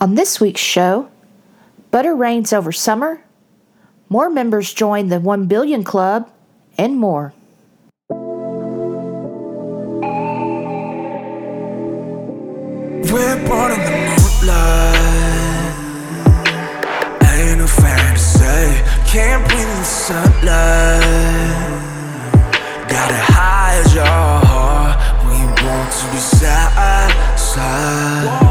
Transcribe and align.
On 0.00 0.14
this 0.14 0.40
week's 0.40 0.60
show, 0.60 1.08
butter 1.90 2.14
reigns 2.14 2.52
over 2.52 2.70
summer, 2.70 3.20
more 4.08 4.30
members 4.30 4.72
join 4.72 5.08
the 5.08 5.18
1 5.18 5.46
billion 5.46 5.82
club, 5.82 6.30
and 6.78 6.96
more. 6.96 7.34
We're 13.10 13.38
born 13.48 13.72
in 13.72 13.80
the 13.82 13.90
moonlight. 14.06 14.94
Ain't 17.34 17.58
no 17.58 17.66
fantasy. 17.66 18.80
Can't 19.10 19.44
breathe 19.48 19.62
in 19.62 19.78
the 19.78 19.84
sunlight. 19.84 21.02
Gotta 22.88 23.18
hide 23.18 23.92
your 23.92 24.06
heart. 24.06 24.96
We 25.24 25.38
want 25.66 25.90
to 25.92 26.06
be 26.12 26.18
side, 26.18 27.36
side, 27.36 28.47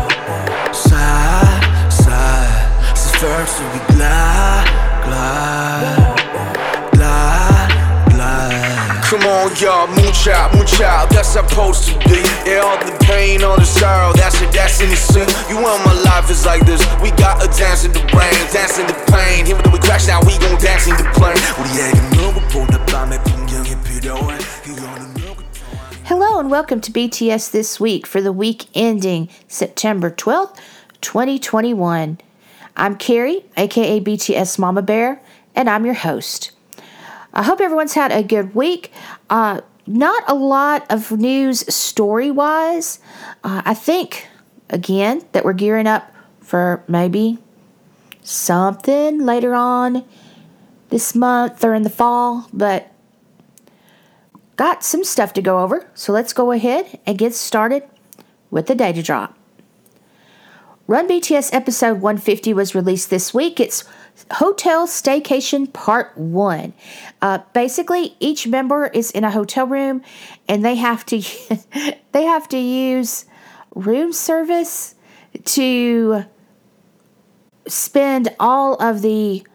first 3.18 3.58
to 3.58 3.64
be 3.74 3.80
glad, 3.96 4.66
glad. 5.06 6.18
Come 9.08 9.24
on, 9.24 9.56
y'all, 9.56 9.88
mooch 9.88 10.28
out, 10.28 10.54
mooch 10.54 10.82
out, 10.82 11.10
that's 11.10 11.30
supposed 11.30 11.86
to 11.86 11.94
be. 12.10 12.20
Yeah, 12.46 12.60
all 12.60 12.78
the 12.78 12.92
pain, 13.06 13.42
all 13.42 13.56
the 13.56 13.64
sorrow, 13.64 14.12
that's 14.12 14.42
it, 14.42 14.52
that's 14.52 14.82
innocent. 14.82 15.32
You 15.50 15.58
and 15.58 15.86
my 15.86 15.94
life 16.04 16.30
is 16.30 16.46
like 16.46 16.66
this. 16.66 16.86
We 17.02 17.12
got 17.12 17.42
a 17.42 17.48
dance 17.58 17.86
in 17.86 17.94
the 17.94 18.02
brain, 18.12 18.36
dance 18.52 18.78
in 18.78 18.86
the 18.86 18.94
pain. 19.10 19.46
Here 19.46 19.56
we 19.56 19.80
crash, 19.80 20.08
now 20.08 20.20
we 20.20 20.38
gon' 20.40 20.60
dance 20.60 20.88
in 20.88 20.98
the 20.98 21.10
plane. 21.16 21.38
Hello 26.04 26.40
and 26.40 26.52
welcome 26.52 26.82
to 26.82 26.92
BTS 26.92 27.52
This 27.52 27.80
Week 27.80 28.06
for 28.06 28.20
the 28.20 28.34
week 28.34 28.66
ending 28.76 29.30
September 29.48 30.12
12th, 30.12 30.58
2021. 31.00 32.20
I'm 32.78 32.96
Carrie, 32.96 33.44
aka 33.58 34.00
BTS 34.00 34.60
Mama 34.60 34.84
Bear, 34.84 35.20
and 35.56 35.68
I'm 35.68 35.84
your 35.84 35.96
host. 35.96 36.52
I 37.34 37.42
hope 37.42 37.60
everyone's 37.60 37.96
had 37.96 38.12
a 38.12 38.22
good 38.22 38.54
week. 38.54 38.92
Uh, 39.32 39.62
not 39.88 40.24
a 40.28 40.36
lot 40.36 40.86
of 40.92 41.12
news 41.12 41.74
story 41.74 42.30
wise. 42.30 43.00
Uh, 43.44 43.64
I 43.66 43.74
think, 43.74 44.28
again, 44.70 45.26
that 45.32 45.44
we're 45.44 45.54
gearing 45.54 45.88
up 45.88 46.14
for 46.40 46.84
maybe 46.88 47.40
something 48.22 49.26
later 49.26 49.56
on 49.56 50.06
this 50.90 51.16
month 51.16 51.64
or 51.64 51.74
in 51.74 51.82
the 51.82 51.90
fall, 51.90 52.48
but 52.54 52.92
got 54.56 54.84
some 54.84 55.04
stuff 55.04 55.34
to 55.34 55.42
go 55.42 55.62
over. 55.62 55.90
So 55.96 56.14
let's 56.14 56.32
go 56.32 56.52
ahead 56.52 57.00
and 57.08 57.18
get 57.18 57.34
started 57.34 57.84
with 58.52 58.68
the 58.68 58.76
data 58.76 59.02
drop. 59.02 59.36
Run 60.90 61.06
BTS 61.06 61.54
episode 61.54 62.00
150 62.00 62.54
was 62.54 62.74
released 62.74 63.10
this 63.10 63.34
week. 63.34 63.60
It's 63.60 63.84
Hotel 64.32 64.88
Staycation 64.88 65.72
Part 65.74 66.18
1. 66.18 66.74
Uh, 67.22 67.40
basically, 67.52 68.16
each 68.22 68.48
member 68.48 68.88
is 68.88 69.12
in 69.12 69.26
a 69.26 69.32
hotel 69.32 69.68
room 69.68 70.02
and 70.48 70.64
they 70.64 70.76
have 70.76 71.06
to 71.08 71.22
they 72.14 72.24
have 72.24 72.48
to 72.48 72.58
use 72.58 73.26
room 73.76 74.14
service 74.14 74.96
to 75.44 76.24
spend 77.68 78.34
all 78.40 78.76
of 78.76 79.02
the 79.02 79.46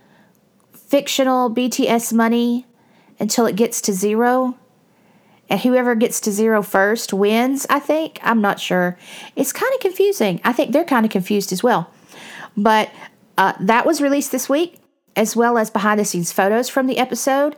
fictional 0.74 1.48
BTS 1.48 2.12
money 2.12 2.66
until 3.18 3.46
it 3.46 3.56
gets 3.56 3.80
to 3.80 3.94
zero. 3.94 4.58
And 5.52 5.60
whoever 5.60 5.94
gets 5.94 6.18
to 6.22 6.32
zero 6.32 6.62
first 6.62 7.12
wins, 7.12 7.66
I 7.68 7.78
think. 7.78 8.18
I'm 8.22 8.40
not 8.40 8.58
sure. 8.58 8.96
It's 9.36 9.52
kind 9.52 9.70
of 9.74 9.80
confusing. 9.80 10.40
I 10.44 10.52
think 10.54 10.72
they're 10.72 10.82
kind 10.82 11.04
of 11.04 11.12
confused 11.12 11.52
as 11.52 11.62
well. 11.62 11.90
But 12.56 12.90
uh, 13.36 13.52
that 13.60 13.84
was 13.84 14.00
released 14.00 14.32
this 14.32 14.48
week, 14.48 14.78
as 15.14 15.36
well 15.36 15.58
as 15.58 15.68
behind 15.68 16.00
the 16.00 16.06
scenes 16.06 16.32
photos 16.32 16.70
from 16.70 16.86
the 16.86 16.96
episode. 16.96 17.56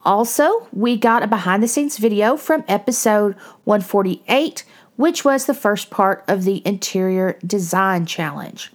Also, 0.00 0.66
we 0.72 0.96
got 0.96 1.22
a 1.22 1.26
behind 1.26 1.62
the 1.62 1.68
scenes 1.68 1.98
video 1.98 2.38
from 2.38 2.64
episode 2.68 3.34
148, 3.64 4.64
which 4.96 5.26
was 5.26 5.44
the 5.44 5.52
first 5.52 5.90
part 5.90 6.24
of 6.26 6.44
the 6.44 6.66
interior 6.66 7.38
design 7.46 8.06
challenge. 8.06 8.72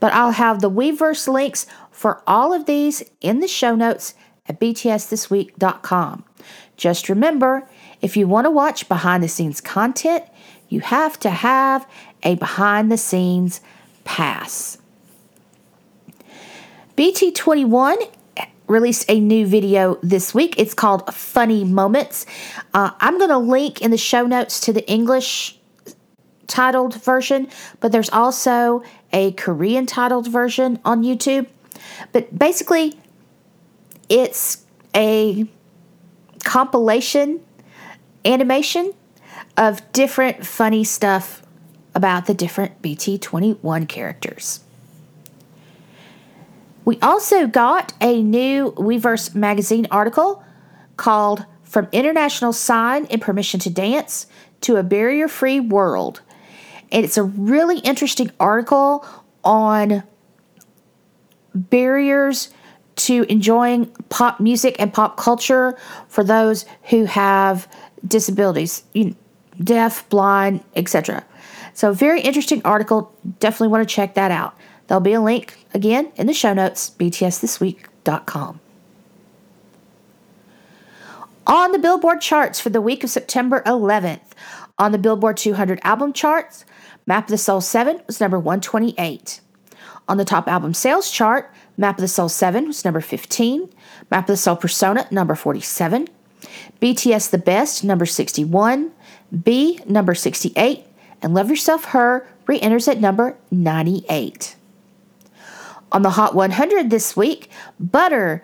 But 0.00 0.14
I'll 0.14 0.30
have 0.30 0.62
the 0.62 0.70
Weverse 0.70 1.28
links 1.30 1.66
for 1.90 2.22
all 2.26 2.54
of 2.54 2.64
these 2.64 3.04
in 3.20 3.40
the 3.40 3.46
show 3.46 3.74
notes 3.74 4.14
at 4.46 4.58
btsthisweek.com. 4.58 6.24
Just 6.78 7.08
remember, 7.08 7.68
if 8.00 8.16
you 8.16 8.26
want 8.26 8.46
to 8.46 8.50
watch 8.50 8.88
behind 8.88 9.22
the 9.22 9.28
scenes 9.28 9.60
content, 9.60 10.24
you 10.68 10.80
have 10.80 11.18
to 11.20 11.28
have 11.28 11.86
a 12.22 12.36
behind 12.36 12.90
the 12.90 12.96
scenes 12.96 13.60
pass. 14.04 14.78
BT21 16.96 18.10
released 18.68 19.04
a 19.08 19.18
new 19.18 19.44
video 19.46 19.98
this 20.02 20.32
week. 20.32 20.54
It's 20.56 20.74
called 20.74 21.12
Funny 21.12 21.64
Moments. 21.64 22.26
Uh, 22.72 22.92
I'm 23.00 23.18
going 23.18 23.30
to 23.30 23.38
link 23.38 23.82
in 23.82 23.90
the 23.90 23.98
show 23.98 24.26
notes 24.26 24.60
to 24.60 24.72
the 24.72 24.88
English 24.88 25.58
titled 26.46 27.02
version, 27.02 27.48
but 27.80 27.90
there's 27.90 28.10
also 28.10 28.84
a 29.12 29.32
Korean 29.32 29.84
titled 29.84 30.28
version 30.28 30.78
on 30.84 31.02
YouTube. 31.02 31.48
But 32.12 32.38
basically, 32.38 32.98
it's 34.08 34.64
a 34.94 35.48
compilation 36.44 37.40
animation 38.24 38.92
of 39.56 39.92
different 39.92 40.46
funny 40.46 40.84
stuff 40.84 41.42
about 41.94 42.26
the 42.26 42.34
different 42.34 42.80
BT21 42.82 43.88
characters. 43.88 44.60
We 46.84 46.98
also 47.00 47.46
got 47.46 47.92
a 48.00 48.22
new 48.22 48.72
Weverse 48.72 49.34
magazine 49.34 49.86
article 49.90 50.42
called 50.96 51.44
From 51.62 51.88
International 51.92 52.52
Sign 52.52 53.04
and 53.06 53.20
Permission 53.20 53.60
to 53.60 53.70
Dance 53.70 54.26
to 54.62 54.76
a 54.76 54.82
Barrier 54.82 55.28
Free 55.28 55.60
World. 55.60 56.22
And 56.90 57.04
it's 57.04 57.18
a 57.18 57.22
really 57.22 57.80
interesting 57.80 58.30
article 58.40 59.04
on 59.44 60.02
barriers 61.54 62.50
to 62.98 63.24
enjoying 63.30 63.86
pop 64.08 64.40
music 64.40 64.76
and 64.78 64.92
pop 64.92 65.16
culture 65.16 65.76
for 66.08 66.22
those 66.22 66.64
who 66.90 67.04
have 67.04 67.68
disabilities, 68.06 68.82
deaf, 69.62 70.08
blind, 70.08 70.62
etc. 70.76 71.24
So, 71.74 71.92
very 71.92 72.20
interesting 72.20 72.60
article. 72.64 73.14
Definitely 73.40 73.68
want 73.68 73.88
to 73.88 73.94
check 73.94 74.14
that 74.14 74.30
out. 74.30 74.56
There'll 74.86 75.00
be 75.00 75.12
a 75.12 75.20
link 75.20 75.66
again 75.74 76.10
in 76.16 76.26
the 76.26 76.34
show 76.34 76.52
notes, 76.54 76.90
btsthisweek.com. 76.98 78.60
On 81.46 81.72
the 81.72 81.78
Billboard 81.78 82.20
charts 82.20 82.60
for 82.60 82.68
the 82.68 82.80
week 82.80 83.04
of 83.04 83.10
September 83.10 83.62
11th, 83.64 84.20
on 84.78 84.92
the 84.92 84.98
Billboard 84.98 85.36
200 85.36 85.80
album 85.82 86.12
charts, 86.12 86.64
Map 87.06 87.24
of 87.24 87.30
the 87.30 87.38
Soul 87.38 87.62
7 87.62 88.02
was 88.06 88.20
number 88.20 88.38
128. 88.38 89.40
On 90.08 90.16
the 90.18 90.24
top 90.24 90.46
album 90.46 90.74
sales 90.74 91.10
chart, 91.10 91.52
Map 91.78 91.96
of 91.96 92.00
the 92.00 92.08
Soul 92.08 92.28
7 92.28 92.66
was 92.66 92.84
number 92.84 93.00
15, 93.00 93.70
Map 94.10 94.24
of 94.24 94.26
the 94.26 94.36
Soul 94.36 94.56
Persona 94.56 95.06
number 95.12 95.36
47, 95.36 96.08
BTS 96.82 97.30
The 97.30 97.38
Best 97.38 97.84
number 97.84 98.04
61, 98.04 98.90
B 99.44 99.80
number 99.86 100.14
68, 100.14 100.84
and 101.22 101.34
Love 101.34 101.48
Yourself 101.48 101.86
Her 101.86 102.26
re 102.48 102.60
enters 102.60 102.88
at 102.88 103.00
number 103.00 103.36
98. 103.52 104.56
On 105.92 106.02
the 106.02 106.10
Hot 106.10 106.34
100 106.34 106.90
this 106.90 107.16
week, 107.16 107.48
Butter 107.78 108.42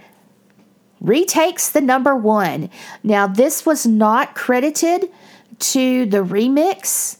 retakes 1.00 1.68
the 1.70 1.80
number 1.80 2.14
one. 2.14 2.70
Now, 3.02 3.26
this 3.26 3.66
was 3.66 3.84
not 3.84 4.36
credited 4.36 5.10
to 5.58 6.06
the 6.06 6.24
remix, 6.24 7.18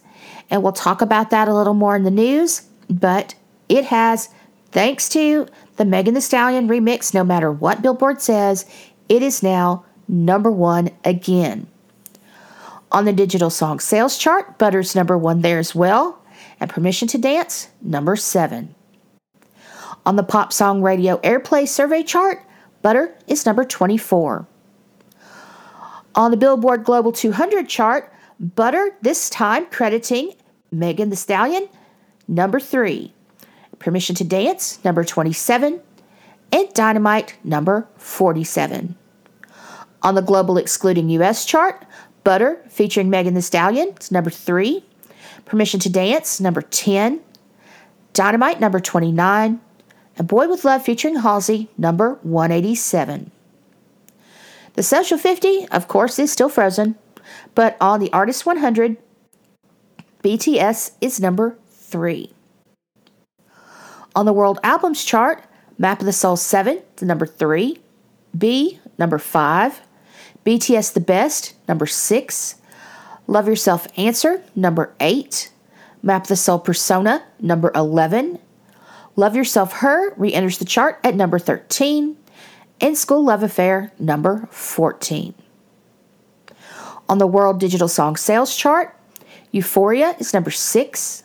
and 0.48 0.62
we'll 0.62 0.72
talk 0.72 1.02
about 1.02 1.30
that 1.30 1.48
a 1.48 1.54
little 1.54 1.74
more 1.74 1.96
in 1.96 2.04
the 2.04 2.10
news, 2.10 2.62
but 2.88 3.34
it 3.68 3.86
has, 3.86 4.28
thanks 4.70 5.08
to 5.10 5.46
the 5.76 5.84
Megan 5.84 6.14
Thee 6.14 6.20
Stallion 6.20 6.68
remix, 6.68 7.12
no 7.12 7.24
matter 7.24 7.50
what 7.50 7.82
Billboard 7.82 8.22
says, 8.22 8.66
it 9.08 9.22
is 9.22 9.42
now 9.42 9.84
number 10.08 10.50
one 10.50 10.90
again. 11.04 11.66
On 12.92 13.04
the 13.04 13.12
digital 13.12 13.50
song 13.50 13.80
sales 13.80 14.16
chart, 14.16 14.58
Butter's 14.58 14.94
number 14.94 15.18
one 15.18 15.40
there 15.40 15.58
as 15.58 15.74
well, 15.74 16.22
and 16.60 16.70
Permission 16.70 17.08
to 17.08 17.18
Dance, 17.18 17.68
number 17.82 18.14
seven. 18.14 18.74
On 20.06 20.16
the 20.16 20.22
pop 20.22 20.52
song 20.52 20.82
radio 20.82 21.16
airplay 21.18 21.66
survey 21.66 22.02
chart, 22.02 22.42
Butter 22.82 23.16
is 23.26 23.46
number 23.46 23.64
24. 23.64 24.46
On 26.14 26.30
the 26.30 26.36
Billboard 26.36 26.84
Global 26.84 27.10
200 27.10 27.68
chart, 27.68 28.12
Butter 28.38 28.96
this 29.02 29.30
time 29.30 29.66
crediting 29.66 30.34
Megan 30.70 31.10
Thee 31.10 31.16
Stallion, 31.16 31.68
number 32.28 32.60
3. 32.60 33.12
Permission 33.84 34.14
to 34.14 34.24
Dance, 34.24 34.82
number 34.82 35.04
27. 35.04 35.78
And 36.50 36.72
Dynamite, 36.72 37.36
number 37.44 37.86
47. 37.98 38.96
On 40.02 40.14
the 40.14 40.22
Global 40.22 40.56
Excluding 40.56 41.10
US 41.10 41.44
chart, 41.44 41.84
Butter 42.24 42.64
featuring 42.70 43.10
Megan 43.10 43.34
Thee 43.34 43.42
Stallion 43.42 43.92
is 44.00 44.10
number 44.10 44.30
3. 44.30 44.82
Permission 45.44 45.80
to 45.80 45.90
Dance, 45.90 46.40
number 46.40 46.62
10. 46.62 47.20
Dynamite, 48.14 48.58
number 48.58 48.80
29, 48.80 49.60
and 50.16 50.28
Boy 50.28 50.48
with 50.48 50.64
Love 50.64 50.82
featuring 50.82 51.16
Halsey, 51.16 51.68
number 51.76 52.18
187. 52.22 53.30
The 54.72 54.82
Social 54.82 55.18
50, 55.18 55.68
of 55.68 55.88
course, 55.88 56.18
is 56.18 56.32
still 56.32 56.48
frozen, 56.48 56.94
but 57.54 57.76
on 57.82 58.00
the 58.00 58.10
Artist 58.14 58.46
100, 58.46 58.96
BTS 60.22 60.92
is 61.02 61.20
number 61.20 61.58
3. 61.68 62.33
On 64.16 64.26
the 64.26 64.32
World 64.32 64.60
Albums 64.62 65.04
chart, 65.04 65.42
Map 65.76 65.98
of 65.98 66.06
the 66.06 66.12
Soul 66.12 66.36
7 66.36 66.80
to 66.96 67.04
number 67.04 67.26
3, 67.26 67.80
B, 68.38 68.78
number 68.96 69.18
5, 69.18 69.80
BTS 70.46 70.92
The 70.92 71.00
Best, 71.00 71.54
number 71.66 71.86
6, 71.86 72.54
Love 73.26 73.48
Yourself 73.48 73.88
Answer, 73.96 74.44
number 74.54 74.94
8, 75.00 75.50
Map 76.00 76.22
of 76.22 76.28
the 76.28 76.36
Soul 76.36 76.60
Persona, 76.60 77.24
number 77.40 77.72
11, 77.74 78.38
Love 79.16 79.34
Yourself 79.34 79.72
Her 79.74 80.14
re 80.14 80.32
enters 80.32 80.58
the 80.58 80.64
chart 80.64 81.00
at 81.02 81.16
number 81.16 81.40
13, 81.40 82.16
and 82.80 82.96
School 82.96 83.24
Love 83.24 83.42
Affair, 83.42 83.92
number 83.98 84.48
14. 84.52 85.34
On 87.08 87.18
the 87.18 87.26
World 87.26 87.58
Digital 87.58 87.88
Song 87.88 88.14
Sales 88.14 88.54
chart, 88.54 88.96
Euphoria 89.50 90.14
is 90.20 90.32
number 90.32 90.52
6, 90.52 91.24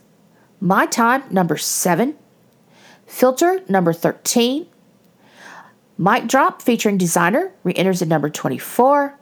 My 0.59 0.88
Time, 0.88 1.24
number 1.30 1.56
7, 1.56 2.15
Filter, 3.09 3.63
number 3.67 3.91
13. 3.91 4.67
Mic 5.97 6.27
Drop 6.27 6.61
featuring 6.61 6.97
Desiigner 6.97 7.51
re 7.63 7.73
enters 7.73 8.01
at 8.01 8.07
number 8.07 8.29
24. 8.29 9.17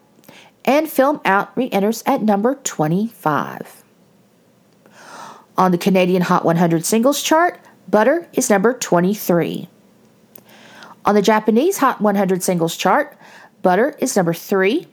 And 0.66 0.90
Film 0.90 1.22
Out 1.24 1.56
re 1.56 1.70
enters 1.72 2.04
at 2.06 2.22
number 2.22 2.56
25. 2.56 3.84
On 5.58 5.72
the 5.72 5.78
Canadian 5.78 6.22
Hot 6.24 6.44
100 6.44 6.86
singles 6.86 7.24
chart, 7.24 7.60
Butter 7.88 8.28
is 8.34 8.50
number 8.50 8.74
23. 8.74 9.70
On 11.06 11.16
the 11.16 11.22
Japanese 11.22 11.78
Hot 11.78 12.02
100 12.02 12.44
singles 12.44 12.76
chart, 12.76 13.18
Butter 13.62 13.96
is 14.00 14.16
number 14.18 14.34
3. 14.34 14.86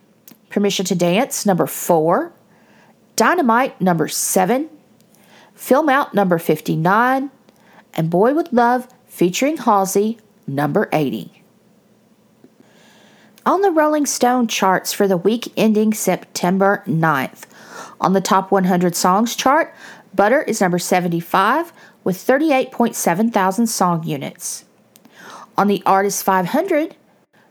Permission 0.49 0.87
to 0.87 0.94
Dance, 0.94 1.44
number 1.44 1.67
4. 1.67 2.32
Dynamite, 3.17 3.81
number 3.81 4.06
7. 4.06 4.70
Film 5.52 5.88
Out, 5.88 6.14
number 6.14 6.38
59 6.38 7.31
and 7.94 8.11
Boy 8.11 8.35
with 8.35 8.52
Love 8.52 8.88
featuring 9.06 9.56
Halsey, 9.56 10.19
number 10.46 10.88
80. 10.93 11.43
On 13.46 13.61
the 13.61 13.70
Rolling 13.70 14.06
Stone 14.06 14.49
charts 14.49 14.93
for 14.93 15.06
the 15.06 15.17
week 15.17 15.52
ending 15.56 15.93
September 15.93 16.82
9th, 16.87 17.44
on 18.00 18.12
the 18.12 18.20
top 18.20 18.50
100 18.50 18.96
songs 18.96 19.37
chart, 19.37 19.75
Butter 20.14 20.43
is 20.43 20.61
number 20.61 20.79
75 20.79 21.73
with 22.05 22.17
38.7 22.17 23.32
thousand 23.32 23.67
song 23.67 24.05
units. 24.05 24.64
On 25.56 25.69
the 25.69 25.82
Artist 25.87 26.23
500, 26.25 26.96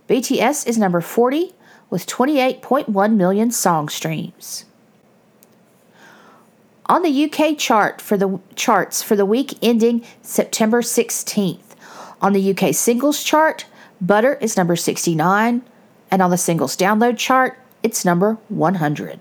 BTS 0.07 0.67
is 0.67 0.77
number 0.77 1.01
40 1.01 1.53
with 1.89 2.05
28.1 2.05 3.15
million 3.15 3.51
song 3.51 3.89
streams. 3.89 4.65
On 6.87 7.01
the 7.01 7.31
UK 7.31 7.57
chart 7.57 8.01
for 8.01 8.17
the 8.17 8.39
charts 8.55 9.01
for 9.01 9.15
the 9.15 9.25
week 9.25 9.57
ending 9.61 10.03
September 10.21 10.81
16th, 10.81 11.59
on 12.21 12.33
the 12.33 12.53
UK 12.53 12.73
singles 12.75 13.23
chart, 13.23 13.65
Butter 14.01 14.35
is 14.35 14.57
number 14.57 14.75
69, 14.75 15.61
and 16.11 16.21
on 16.21 16.29
the 16.29 16.37
singles 16.37 16.75
download 16.75 17.17
chart, 17.17 17.57
it's 17.83 18.03
number 18.03 18.37
100. 18.49 19.19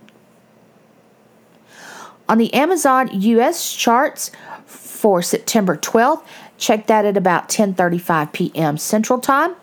On 2.28 2.38
the 2.38 2.52
Amazon 2.52 3.08
US 3.12 3.72
charts 3.72 4.32
for 4.66 5.22
September 5.22 5.76
12th, 5.76 6.24
check 6.58 6.86
that 6.88 7.04
at 7.04 7.16
about 7.16 7.48
10:35 7.48 8.32
p.m. 8.32 8.76
Central 8.76 9.20
Time. 9.20 9.54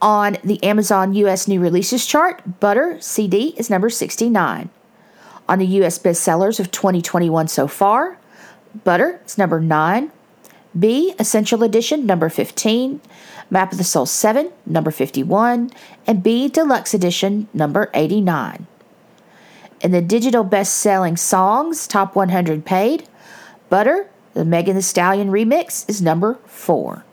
On 0.00 0.36
the 0.44 0.62
Amazon 0.62 1.14
US 1.14 1.48
new 1.48 1.60
releases 1.60 2.06
chart, 2.06 2.60
Butter 2.60 3.00
CD 3.00 3.54
is 3.56 3.70
number 3.70 3.90
69 3.90 4.70
on 5.48 5.58
the 5.58 5.66
U.S. 5.66 5.98
bestsellers 5.98 6.58
of 6.60 6.70
2021 6.70 7.48
so 7.48 7.66
far. 7.66 8.18
Butter 8.82 9.20
is 9.24 9.38
number 9.38 9.60
9. 9.60 10.10
B, 10.78 11.14
Essential 11.18 11.62
Edition, 11.62 12.06
number 12.06 12.28
15. 12.28 13.00
Map 13.50 13.72
of 13.72 13.78
the 13.78 13.84
Soul 13.84 14.06
7, 14.06 14.50
number 14.66 14.90
51. 14.90 15.70
And 16.06 16.22
B, 16.22 16.48
Deluxe 16.48 16.94
Edition, 16.94 17.48
number 17.54 17.90
89. 17.94 18.66
In 19.80 19.92
the 19.92 20.02
digital 20.02 20.44
best 20.44 20.76
selling 20.78 21.16
songs, 21.16 21.86
top 21.86 22.16
100 22.16 22.64
paid, 22.64 23.06
Butter, 23.68 24.08
the 24.32 24.44
Megan 24.44 24.74
Thee 24.76 24.82
Stallion 24.82 25.30
remix, 25.30 25.88
is 25.88 26.02
number 26.02 26.38
4. 26.46 27.04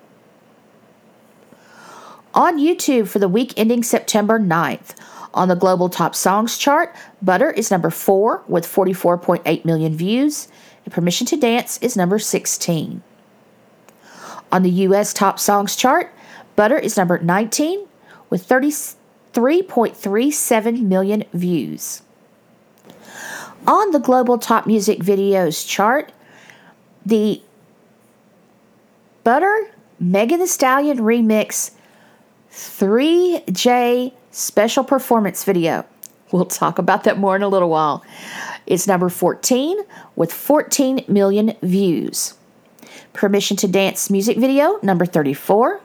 On 2.33 2.57
YouTube 2.57 3.09
for 3.09 3.19
the 3.19 3.27
week 3.27 3.53
ending 3.57 3.83
September 3.83 4.39
9th, 4.39 4.95
on 5.33 5.47
the 5.47 5.55
global 5.55 5.89
top 5.89 6.13
songs 6.15 6.57
chart, 6.57 6.95
Butter 7.21 7.51
is 7.51 7.71
number 7.71 7.89
4 7.89 8.43
with 8.47 8.65
44.8 8.65 9.65
million 9.65 9.95
views, 9.95 10.47
and 10.83 10.93
Permission 10.93 11.25
to 11.27 11.37
Dance 11.37 11.77
is 11.81 11.95
number 11.95 12.19
16. 12.19 13.01
On 14.51 14.63
the 14.63 14.69
US 14.69 15.13
top 15.13 15.39
songs 15.39 15.75
chart, 15.75 16.13
Butter 16.55 16.77
is 16.77 16.97
number 16.97 17.17
19 17.19 17.87
with 18.29 18.47
33.37 18.47 20.81
million 20.81 21.23
views. 21.33 22.01
On 23.67 23.91
the 23.91 23.99
global 23.99 24.37
top 24.37 24.65
music 24.67 24.99
videos 24.99 25.67
chart, 25.67 26.11
the 27.05 27.41
Butter 29.23 29.71
Megan 29.99 30.39
Thee 30.39 30.47
Stallion 30.47 30.97
remix 30.97 31.71
3J 32.51 34.13
special 34.31 34.83
performance 34.83 35.43
video. 35.43 35.85
We'll 36.31 36.45
talk 36.45 36.79
about 36.79 37.03
that 37.03 37.19
more 37.19 37.35
in 37.35 37.43
a 37.43 37.49
little 37.49 37.69
while. 37.69 38.03
It's 38.65 38.87
number 38.87 39.09
14 39.09 39.79
with 40.15 40.31
14 40.31 41.05
million 41.07 41.55
views. 41.61 42.35
Permission 43.13 43.57
to 43.57 43.67
Dance 43.67 44.09
music 44.09 44.37
video, 44.37 44.79
number 44.81 45.05
34. 45.05 45.81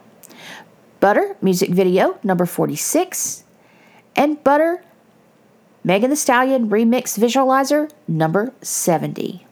Butter 1.01 1.37
music 1.43 1.71
video, 1.71 2.19
number 2.23 2.47
46. 2.47 3.45
And 4.15 4.43
Butter 4.43 4.83
Megan 5.83 6.11
Thee 6.11 6.17
Stallion 6.17 6.69
remix 6.69 7.19
visualizer, 7.19 7.91
number 8.09 8.53
70. 8.63 9.47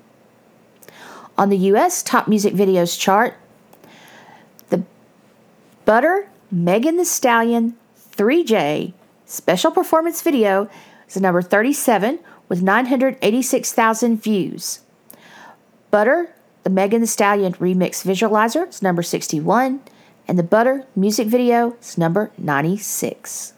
On 1.37 1.49
the 1.49 1.59
US 1.59 2.03
top 2.03 2.29
music 2.29 2.55
videos 2.55 2.99
chart, 2.99 3.35
the 4.71 4.85
Butter 5.85 6.29
Megan 6.51 6.97
Thee 6.97 7.05
Stallion 7.05 7.77
3J 8.17 8.93
special 9.25 9.73
performance 9.73 10.23
video 10.23 10.69
is 11.09 11.21
number 11.21 11.43
37 11.43 12.21
with 12.49 12.63
986,000 12.63 14.23
views. 14.23 14.81
Butter, 15.91 16.33
the 16.63 16.71
Megan 16.71 17.01
Thee 17.01 17.07
Stallion 17.07 17.55
remix 17.55 18.05
visualizer 18.05 18.69
is 18.69 18.83
number 18.83 19.03
61, 19.03 19.81
and 20.29 20.39
the 20.39 20.45
Butter 20.45 20.87
music 20.95 21.27
video 21.27 21.77
is 21.81 21.99
number 21.99 22.31
96. 22.39 23.55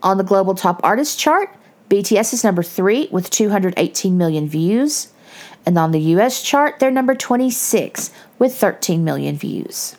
On 0.00 0.16
the 0.16 0.24
global 0.24 0.54
top 0.54 0.80
artist 0.84 1.18
chart, 1.18 1.50
BTS 1.90 2.34
is 2.34 2.44
number 2.44 2.62
3 2.62 3.08
with 3.10 3.30
218 3.30 4.16
million 4.16 4.48
views, 4.48 5.08
and 5.66 5.76
on 5.76 5.90
the 5.90 6.00
US 6.14 6.40
chart, 6.40 6.78
they're 6.78 6.90
number 6.90 7.16
26 7.16 8.12
with 8.38 8.54
13 8.54 9.02
million 9.02 9.36
views. 9.36 9.97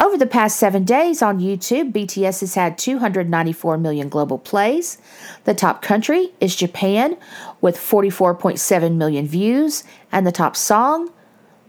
Over 0.00 0.16
the 0.16 0.26
past 0.26 0.56
seven 0.56 0.84
days 0.84 1.20
on 1.20 1.40
YouTube, 1.40 1.92
BTS 1.92 2.40
has 2.40 2.54
had 2.54 2.78
294 2.78 3.76
million 3.76 4.08
global 4.08 4.38
plays. 4.38 4.96
The 5.44 5.52
top 5.52 5.82
country 5.82 6.32
is 6.40 6.56
Japan 6.56 7.18
with 7.60 7.76
44.7 7.76 8.94
million 8.96 9.26
views, 9.26 9.84
and 10.10 10.26
the 10.26 10.32
top 10.32 10.56
song, 10.56 11.12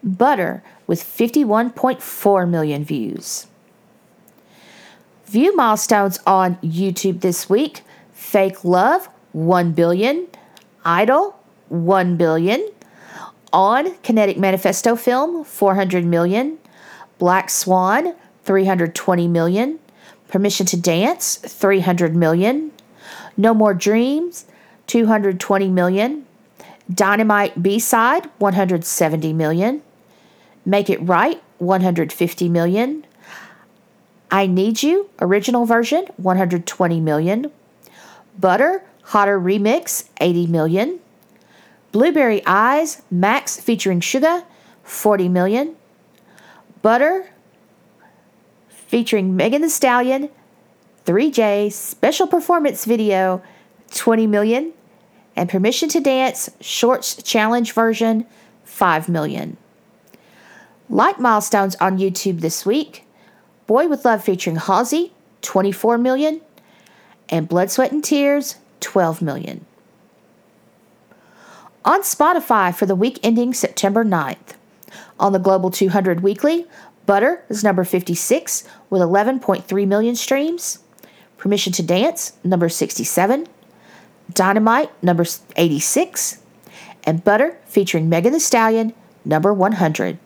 Butter, 0.01 0.63
with 0.87 1.03
51.4 1.03 2.49
million 2.49 2.85
views. 2.85 3.47
View 5.25 5.53
milestones 5.53 6.17
on 6.25 6.55
YouTube 6.57 7.19
this 7.19 7.49
week 7.49 7.81
Fake 8.13 8.63
Love, 8.63 9.09
1 9.33 9.73
billion. 9.73 10.27
Idol, 10.85 11.37
1 11.67 12.15
billion. 12.15 12.65
On 13.51 13.93
Kinetic 14.03 14.37
Manifesto 14.37 14.95
Film, 14.95 15.43
400 15.43 16.05
million. 16.05 16.57
Black 17.21 17.51
Swan, 17.51 18.15
320 18.45 19.27
million. 19.27 19.77
Permission 20.27 20.65
to 20.65 20.75
Dance, 20.75 21.35
300 21.35 22.15
million. 22.15 22.71
No 23.37 23.53
More 23.53 23.75
Dreams, 23.75 24.45
220 24.87 25.69
million. 25.69 26.25
Dynamite 26.91 27.61
B-side, 27.61 28.27
170 28.39 29.33
million. 29.33 29.83
Make 30.65 30.89
It 30.89 30.99
Right, 30.99 31.39
150 31.59 32.49
million. 32.49 33.05
I 34.31 34.47
Need 34.47 34.81
You, 34.81 35.07
original 35.21 35.67
version, 35.67 36.07
120 36.17 36.99
million. 37.01 37.51
Butter, 38.39 38.83
Hotter 39.03 39.39
Remix, 39.39 40.05
80 40.19 40.47
million. 40.47 40.99
Blueberry 41.91 42.41
Eyes 42.47 43.03
Max 43.11 43.59
featuring 43.61 43.99
Suga, 43.99 44.43
40 44.83 45.29
million. 45.29 45.75
Butter 46.81 47.29
featuring 48.69 49.35
Megan 49.35 49.61
Thee 49.61 49.69
Stallion, 49.69 50.29
3J 51.05 51.71
special 51.71 52.27
performance 52.27 52.85
video, 52.85 53.41
20 53.95 54.27
million. 54.27 54.73
And 55.33 55.49
Permission 55.49 55.87
to 55.89 56.01
Dance 56.01 56.49
Shorts 56.59 57.23
Challenge 57.23 57.71
version, 57.71 58.25
5 58.65 59.07
million. 59.07 59.55
Like 60.89 61.21
milestones 61.21 61.75
on 61.77 61.97
YouTube 61.97 62.41
this 62.41 62.65
week 62.65 63.05
Boy 63.65 63.87
with 63.87 64.03
Love 64.03 64.21
featuring 64.21 64.57
Halsey, 64.57 65.13
24 65.41 65.97
million. 65.97 66.41
And 67.29 67.47
Blood, 67.47 67.71
Sweat, 67.71 67.93
and 67.93 68.03
Tears, 68.03 68.57
12 68.81 69.21
million. 69.21 69.65
On 71.85 72.01
Spotify 72.01 72.75
for 72.75 72.85
the 72.85 72.95
week 72.95 73.17
ending 73.23 73.53
September 73.53 74.03
9th. 74.03 74.55
On 75.19 75.33
the 75.33 75.39
Global 75.39 75.71
200 75.71 76.21
Weekly, 76.21 76.67
Butter 77.05 77.43
is 77.49 77.63
number 77.63 77.83
56 77.83 78.63
with 78.89 79.01
11.3 79.01 79.87
million 79.87 80.15
streams. 80.15 80.79
Permission 81.37 81.73
to 81.73 81.83
Dance, 81.83 82.33
number 82.43 82.69
67. 82.69 83.47
Dynamite, 84.33 84.91
number 85.03 85.25
86. 85.55 86.39
And 87.03 87.23
Butter 87.23 87.57
featuring 87.65 88.09
Megan 88.09 88.33
Thee 88.33 88.39
Stallion, 88.39 88.93
number 89.25 89.53
100. 89.53 90.19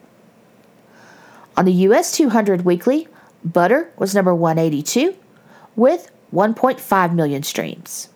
On 1.57 1.65
the 1.65 1.71
US 1.71 2.11
200 2.11 2.65
Weekly, 2.65 3.07
Butter 3.43 3.91
was 3.97 4.13
number 4.13 4.35
182 4.35 5.15
with 5.75 6.11
1.5 6.33 7.13
million 7.13 7.43
streams. 7.43 8.09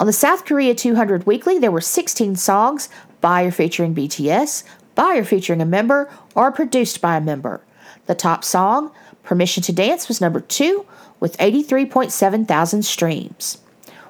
On 0.00 0.06
the 0.06 0.12
South 0.12 0.44
Korea 0.44 0.74
200 0.74 1.26
Weekly, 1.26 1.58
there 1.58 1.72
were 1.72 1.80
16 1.80 2.36
songs 2.36 2.88
by 3.20 3.42
or 3.42 3.50
featuring 3.50 3.94
BTS, 3.94 4.64
by 4.94 5.16
or 5.16 5.24
featuring 5.24 5.60
a 5.60 5.66
member, 5.66 6.10
or 6.34 6.50
produced 6.52 7.00
by 7.00 7.16
a 7.16 7.20
member. 7.20 7.60
The 8.06 8.14
top 8.14 8.44
song, 8.44 8.90
Permission 9.22 9.62
to 9.64 9.72
Dance, 9.72 10.08
was 10.08 10.20
number 10.20 10.40
two 10.40 10.86
with 11.20 11.36
83.7 11.38 12.46
thousand 12.46 12.82
streams. 12.84 13.58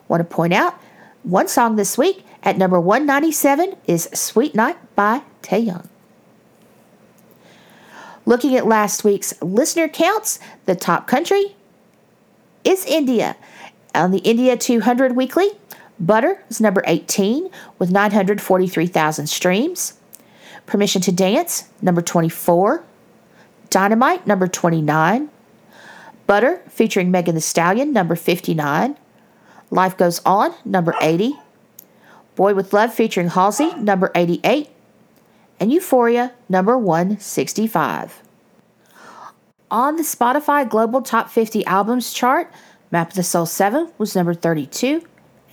Want 0.09 0.21
to 0.21 0.25
point 0.25 0.55
out 0.55 0.75
one 1.23 1.49
song 1.49 1.77
this 1.77 1.99
week 1.99 2.25
at 2.43 2.57
number 2.57 2.81
197 2.81 3.77
is 3.87 4.09
Sweet 4.15 4.55
Night 4.55 4.79
by 4.95 5.23
Taehyung. 5.43 5.87
Looking 8.25 8.57
at 8.57 8.67
last 8.67 9.05
week's 9.05 9.41
listener 9.43 9.89
counts, 9.89 10.39
the 10.67 10.77
top 10.77 11.07
country 11.07 11.57
is 12.65 12.85
India. 12.85 13.37
On 13.95 14.11
the 14.11 14.19
India 14.19 14.57
200 14.57 15.17
Weekly, 15.17 15.51
Butter 16.01 16.43
is 16.49 16.61
number 16.61 16.83
18 16.87 17.51
with 17.79 17.91
943,000 17.91 19.27
streams. 19.27 19.95
Permission 20.67 21.03
to 21.03 21.13
Dance, 21.13 21.69
number 21.83 22.03
24. 22.03 22.85
Dynamite, 23.71 24.27
number 24.27 24.47
29. 24.47 25.31
Butter, 26.27 26.63
featuring 26.69 27.11
Megan 27.11 27.35
Thee 27.35 27.41
Stallion, 27.41 27.93
number 27.93 28.15
59. 28.15 28.97
Life 29.71 29.97
Goes 29.97 30.21
On, 30.25 30.55
number 30.65 30.95
80. 31.01 31.35
Boy 32.37 32.55
with 32.55 32.73
Love, 32.73 32.95
featuring 32.95 33.29
Halsey, 33.29 33.75
number 33.75 34.13
88. 34.15 34.69
And 35.59 35.73
Euphoria, 35.73 36.33
number 36.49 36.79
165. 36.79 38.23
On 39.71 39.97
the 39.97 40.03
Spotify 40.03 40.69
Global 40.69 41.03
Top 41.03 41.29
50 41.29 41.67
Albums 41.67 42.13
chart, 42.13 42.53
Map 42.91 43.11
of 43.11 43.17
the 43.17 43.23
Soul 43.23 43.45
7 43.45 43.93
was 43.99 44.15
number 44.15 44.33
32 44.33 45.03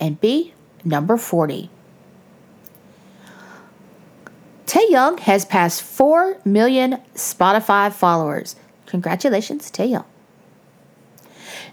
and 0.00 0.20
B, 0.20 0.54
number 0.84 1.16
40. 1.16 1.70
Taehyung 4.66 5.20
has 5.20 5.44
passed 5.44 5.82
4 5.82 6.38
million 6.44 7.00
Spotify 7.14 7.92
followers. 7.92 8.56
Congratulations, 8.86 9.70
Taehyung. 9.70 10.04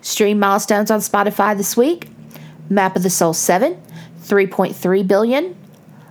Stream 0.01 0.39
milestones 0.39 0.91
on 0.91 0.99
Spotify 0.99 1.55
this 1.57 1.75
week 1.75 2.09
Map 2.69 2.95
of 2.95 3.03
the 3.03 3.09
Soul 3.09 3.33
7, 3.33 3.81
3.3 4.21 5.07
billion. 5.07 5.55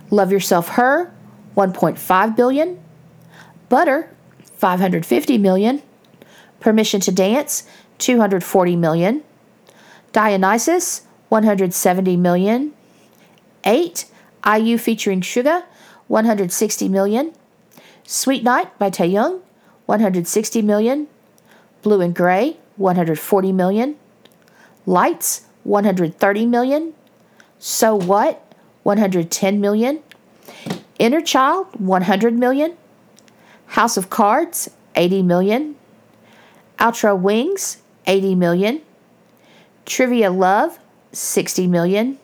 Love 0.09 0.31
Yourself 0.31 0.69
Her, 0.69 1.13
1.5 1.55 2.35
billion. 2.35 2.79
Butter, 3.69 4.09
550 4.57 5.37
million. 5.37 5.81
Permission 6.59 7.01
to 7.01 7.11
Dance, 7.11 7.67
240 7.97 8.75
million. 8.75 9.23
Dionysus, 10.11 11.01
170 11.33 12.15
million. 12.15 12.73
8. 13.63 14.05
IU 14.55 14.77
featuring 14.77 15.21
Suga, 15.21 15.63
160 16.07 16.87
million. 16.87 17.33
Sweet 18.03 18.43
Night 18.43 18.77
by 18.77 18.91
Taehyung, 18.91 19.41
160 19.87 20.61
million. 20.61 21.07
Blue 21.81 22.01
and 22.01 22.13
Gray, 22.13 22.57
140 22.75 23.51
million. 23.51 23.95
Lights, 24.85 25.47
130 25.63 26.45
million. 26.45 26.93
So 27.57 27.95
What, 27.95 28.53
110 28.83 29.59
million. 29.59 30.03
Inner 30.99 31.21
Child, 31.21 31.65
100 31.79 32.37
million. 32.37 32.77
House 33.73 33.97
of 33.97 34.11
Cards, 34.11 34.69
80 34.95 35.23
million. 35.23 35.75
Outro 36.77 37.19
Wings, 37.19 37.77
80 38.05 38.35
million. 38.35 38.81
Trivia 39.87 40.29
Love, 40.29 40.77
60 41.13 41.67
million. 41.67 42.19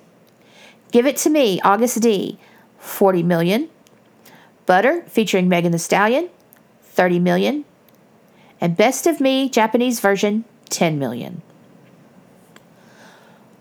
Give 0.92 1.06
It 1.06 1.18
to 1.18 1.30
Me, 1.30 1.60
Agust 1.62 2.02
D, 2.02 2.40
40 2.80 3.24
million. 3.24 3.70
Butter, 4.66 5.04
featuring 5.08 5.48
Megan 5.48 5.72
Thee 5.72 5.78
Stallion, 5.78 6.30
30 6.84 7.20
million. 7.20 7.66
And 8.60 8.76
Best 8.76 9.08
of 9.08 9.20
Me, 9.20 9.50
Japanese 9.50 10.00
version, 10.00 10.46
10 10.70 11.00
million. 11.00 11.42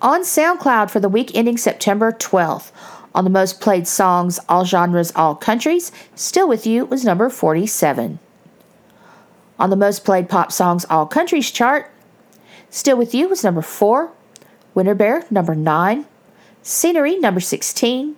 On 0.01 0.23
SoundCloud 0.23 0.91
for 0.91 1.01
the 1.01 1.09
week 1.09 1.31
ending 1.35 1.57
September 1.57 2.13
12th, 2.13 2.71
on 3.15 3.25
the 3.25 3.31
most 3.31 3.61
played 3.61 3.89
songs, 3.89 4.39
all 4.49 4.65
genres, 4.65 5.13
all 5.17 5.35
countries, 5.35 5.91
Still 6.15 6.49
With 6.49 6.67
You 6.67 6.85
was 6.85 7.05
number 7.05 7.29
47. 7.29 8.19
On 9.59 9.71
the 9.71 9.77
most 9.77 10.05
played 10.05 10.29
pop 10.29 10.53
songs, 10.53 10.85
all 10.89 11.07
countries 11.07 11.51
chart, 11.51 11.91
Still 12.71 12.97
With 12.97 13.15
You 13.15 13.29
was 13.29 13.43
number 13.43 13.63
4, 13.63 14.13
Winter 14.75 14.95
Bear, 14.95 15.25
number 15.31 15.55
9. 15.55 16.07
Scenery, 16.63 17.19
number 17.19 17.41
16. 17.41 18.17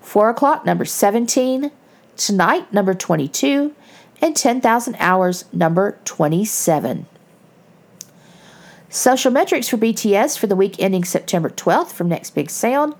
4 0.00 0.30
o'clock, 0.30 0.64
number 0.64 0.84
17. 0.84 1.70
Tonight, 2.16 2.72
number 2.72 2.94
22. 2.94 3.74
And 4.20 4.36
10,000 4.36 4.96
Hours, 4.98 5.44
number 5.52 5.98
27. 6.04 7.06
Social 8.90 9.30
metrics 9.30 9.68
for 9.68 9.76
BTS 9.76 10.38
for 10.38 10.46
the 10.46 10.56
week 10.56 10.76
ending 10.78 11.04
September 11.04 11.50
12th 11.50 11.92
from 11.92 12.08
Next 12.08 12.30
Big 12.30 12.50
Sound. 12.50 12.94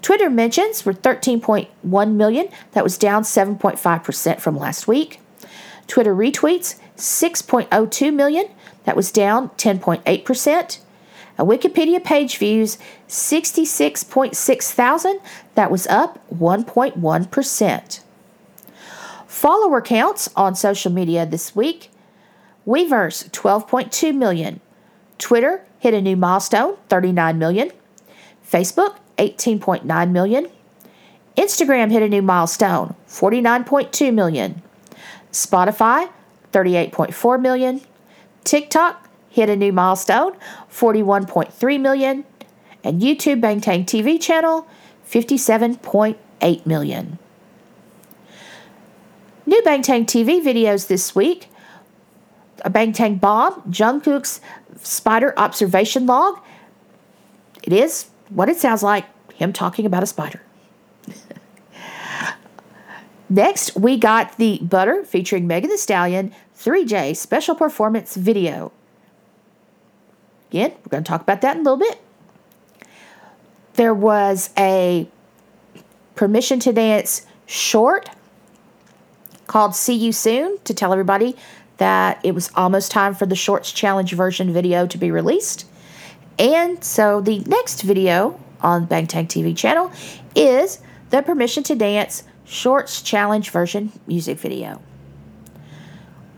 Twitter 0.00 0.30
mentions 0.30 0.86
were 0.86 0.94
13.1 0.94 2.12
million. 2.12 2.48
That 2.72 2.84
was 2.84 2.96
down 2.96 3.24
7.5% 3.24 4.40
from 4.40 4.56
last 4.56 4.88
week. 4.88 5.20
Twitter 5.86 6.14
retweets, 6.14 6.78
6.02 6.96 8.14
million. 8.14 8.48
That 8.84 8.96
was 8.96 9.10
down 9.10 9.50
10.8%. 9.50 10.78
A 11.38 11.44
Wikipedia 11.44 12.02
page 12.02 12.36
views 12.36 12.78
66.6 13.08 14.72
thousand. 14.72 15.20
That 15.54 15.70
was 15.70 15.86
up 15.86 16.18
1.1%. 16.34 18.00
Follower 19.26 19.80
counts 19.80 20.28
on 20.34 20.56
social 20.56 20.90
media 20.90 21.24
this 21.24 21.54
week. 21.54 21.90
Weverse 22.66 23.30
12.2 23.30 24.14
million. 24.14 24.60
Twitter 25.16 25.64
hit 25.78 25.94
a 25.94 26.02
new 26.02 26.16
milestone, 26.16 26.76
39 26.88 27.38
million. 27.38 27.70
Facebook 28.50 28.96
18.9 29.16 30.10
million. 30.10 30.48
Instagram 31.36 31.92
hit 31.92 32.02
a 32.02 32.08
new 32.08 32.22
milestone, 32.22 32.94
49.2 33.06 34.12
million. 34.12 34.60
Spotify 35.30 36.10
38.4 36.52 37.40
million. 37.40 37.80
TikTok 38.44 39.07
hit 39.28 39.48
a 39.48 39.56
new 39.56 39.72
milestone 39.72 40.32
41.3 40.70 41.80
million 41.80 42.24
and 42.84 43.00
YouTube 43.00 43.40
Bangtan 43.40 43.84
TV 43.84 44.20
channel 44.20 44.66
57.8 45.08 46.66
million. 46.66 47.18
New 49.46 49.62
Bangtan 49.62 50.04
TV 50.04 50.42
videos 50.42 50.88
this 50.88 51.14
week. 51.14 51.48
A 52.64 52.70
Bangtan 52.70 53.18
Bomb, 53.18 53.62
Jungkook's 53.70 54.40
spider 54.82 55.32
observation 55.38 56.06
log. 56.06 56.38
It 57.62 57.72
is 57.72 58.08
what 58.28 58.48
it 58.48 58.58
sounds 58.58 58.82
like 58.82 59.06
him 59.32 59.52
talking 59.52 59.86
about 59.86 60.02
a 60.02 60.06
spider. 60.06 60.42
Next, 63.30 63.76
we 63.76 63.96
got 63.96 64.36
the 64.36 64.58
Butter 64.58 65.04
featuring 65.04 65.46
Megan 65.46 65.70
Thee 65.70 65.76
Stallion 65.76 66.34
3J 66.58 67.16
special 67.16 67.54
performance 67.54 68.16
video. 68.16 68.72
Again, 70.50 70.72
we're 70.72 70.90
going 70.90 71.04
to 71.04 71.08
talk 71.08 71.22
about 71.22 71.40
that 71.42 71.56
in 71.56 71.60
a 71.60 71.64
little 71.64 71.78
bit. 71.78 72.00
There 73.74 73.94
was 73.94 74.50
a 74.56 75.08
Permission 76.14 76.58
to 76.60 76.72
Dance 76.72 77.26
short 77.46 78.10
called 79.46 79.74
See 79.74 79.94
You 79.94 80.12
Soon 80.12 80.58
to 80.64 80.74
tell 80.74 80.92
everybody 80.92 81.36
that 81.76 82.20
it 82.24 82.34
was 82.34 82.50
almost 82.54 82.90
time 82.90 83.14
for 83.14 83.24
the 83.24 83.36
Shorts 83.36 83.72
Challenge 83.72 84.12
version 84.12 84.52
video 84.52 84.86
to 84.86 84.98
be 84.98 85.10
released. 85.10 85.66
And 86.38 86.82
so 86.82 87.20
the 87.20 87.40
next 87.40 87.82
video 87.82 88.40
on 88.60 88.86
Bangtan 88.86 89.26
TV 89.26 89.56
channel 89.56 89.92
is 90.34 90.80
the 91.10 91.22
Permission 91.22 91.62
to 91.64 91.74
Dance 91.74 92.24
Shorts 92.44 93.02
Challenge 93.02 93.48
version 93.50 93.92
music 94.06 94.38
video. 94.38 94.82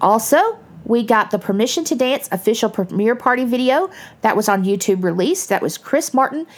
Also, 0.00 0.58
we 0.90 1.04
got 1.04 1.30
the 1.30 1.38
Permission 1.38 1.84
to 1.84 1.94
Dance 1.94 2.28
official 2.32 2.68
premiere 2.68 3.14
party 3.14 3.44
video 3.44 3.88
that 4.22 4.36
was 4.36 4.48
on 4.48 4.64
YouTube 4.64 5.04
released. 5.04 5.48
That 5.48 5.62
was 5.62 5.78
Chris 5.78 6.12
Martin 6.12 6.48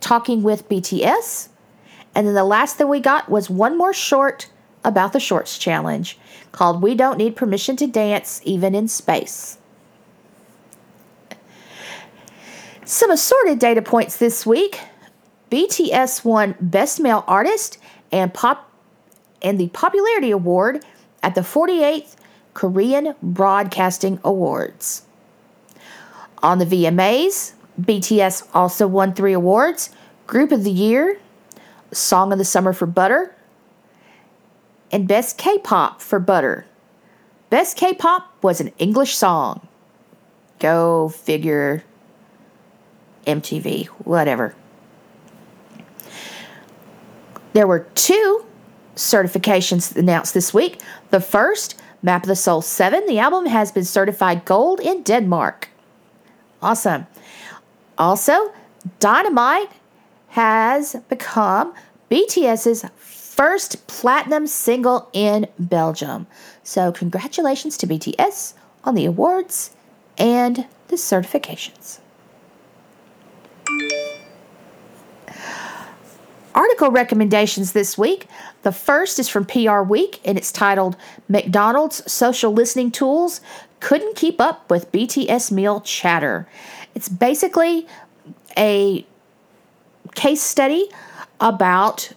talking 0.00 0.42
with 0.42 0.68
BTS. 0.68 1.48
And 2.16 2.26
then 2.26 2.34
the 2.34 2.42
last 2.42 2.76
thing 2.76 2.88
we 2.88 2.98
got 2.98 3.28
was 3.28 3.48
one 3.48 3.78
more 3.78 3.94
short 3.94 4.50
about 4.84 5.12
the 5.12 5.20
Shorts 5.20 5.56
Challenge 5.56 6.18
called 6.50 6.82
We 6.82 6.96
Don't 6.96 7.16
Need 7.16 7.36
Permission 7.36 7.76
to 7.76 7.86
Dance 7.86 8.42
Even 8.44 8.74
in 8.74 8.88
Space. 8.88 9.56
Some 12.84 13.12
assorted 13.12 13.60
data 13.60 13.82
points 13.82 14.16
this 14.16 14.44
week. 14.44 14.80
BTS 15.48 16.24
won 16.24 16.56
Best 16.60 16.98
Male 16.98 17.22
Artist 17.28 17.78
and 18.10 18.34
Pop 18.34 18.68
and 19.40 19.60
the 19.60 19.68
Popularity 19.68 20.32
Award 20.32 20.84
at 21.22 21.36
the 21.36 21.42
48th 21.42 22.16
Korean 22.54 23.14
Broadcasting 23.22 24.20
Awards. 24.24 25.02
On 26.42 26.58
the 26.58 26.66
VMAs, 26.66 27.52
BTS 27.80 28.48
also 28.52 28.86
won 28.86 29.14
three 29.14 29.32
awards 29.32 29.90
Group 30.26 30.52
of 30.52 30.64
the 30.64 30.70
Year, 30.70 31.18
Song 31.92 32.32
of 32.32 32.38
the 32.38 32.44
Summer 32.44 32.72
for 32.72 32.86
Butter, 32.86 33.34
and 34.90 35.08
Best 35.08 35.38
K 35.38 35.58
pop 35.58 36.00
for 36.00 36.18
Butter. 36.18 36.66
Best 37.50 37.76
K 37.76 37.92
pop 37.94 38.32
was 38.42 38.60
an 38.60 38.72
English 38.78 39.14
song. 39.14 39.66
Go 40.58 41.08
figure. 41.08 41.84
MTV, 43.26 43.86
whatever. 43.86 44.54
There 47.52 47.66
were 47.66 47.80
two 47.94 48.44
certifications 48.96 49.94
announced 49.96 50.34
this 50.34 50.52
week. 50.52 50.80
The 51.10 51.20
first, 51.20 51.80
Map 52.02 52.24
of 52.24 52.28
the 52.28 52.36
Soul 52.36 52.62
7, 52.62 53.06
the 53.06 53.18
album 53.20 53.46
has 53.46 53.70
been 53.70 53.84
certified 53.84 54.44
gold 54.44 54.80
in 54.80 55.02
Denmark. 55.02 55.68
Awesome. 56.60 57.06
Also, 57.96 58.52
Dynamite 58.98 59.70
has 60.28 60.96
become 61.08 61.72
BTS's 62.10 62.84
first 62.96 63.86
platinum 63.86 64.46
single 64.46 65.08
in 65.12 65.46
Belgium. 65.58 66.26
So, 66.64 66.90
congratulations 66.90 67.76
to 67.78 67.86
BTS 67.86 68.54
on 68.84 68.94
the 68.94 69.04
awards 69.04 69.70
and 70.18 70.66
the 70.88 70.96
certifications. 70.96 72.00
Article 76.54 76.90
recommendations 76.90 77.72
this 77.72 77.96
week. 77.96 78.26
The 78.62 78.72
first 78.72 79.18
is 79.18 79.28
from 79.28 79.44
PR 79.44 79.80
Week 79.80 80.20
and 80.24 80.36
it's 80.36 80.52
titled 80.52 80.96
McDonald's 81.28 82.10
Social 82.10 82.52
Listening 82.52 82.90
Tools 82.90 83.40
Couldn't 83.80 84.16
Keep 84.16 84.40
Up 84.40 84.68
with 84.70 84.92
BTS 84.92 85.50
Meal 85.50 85.80
Chatter. 85.80 86.46
It's 86.94 87.08
basically 87.08 87.86
a 88.56 89.06
case 90.14 90.42
study 90.42 90.88
about 91.40 92.12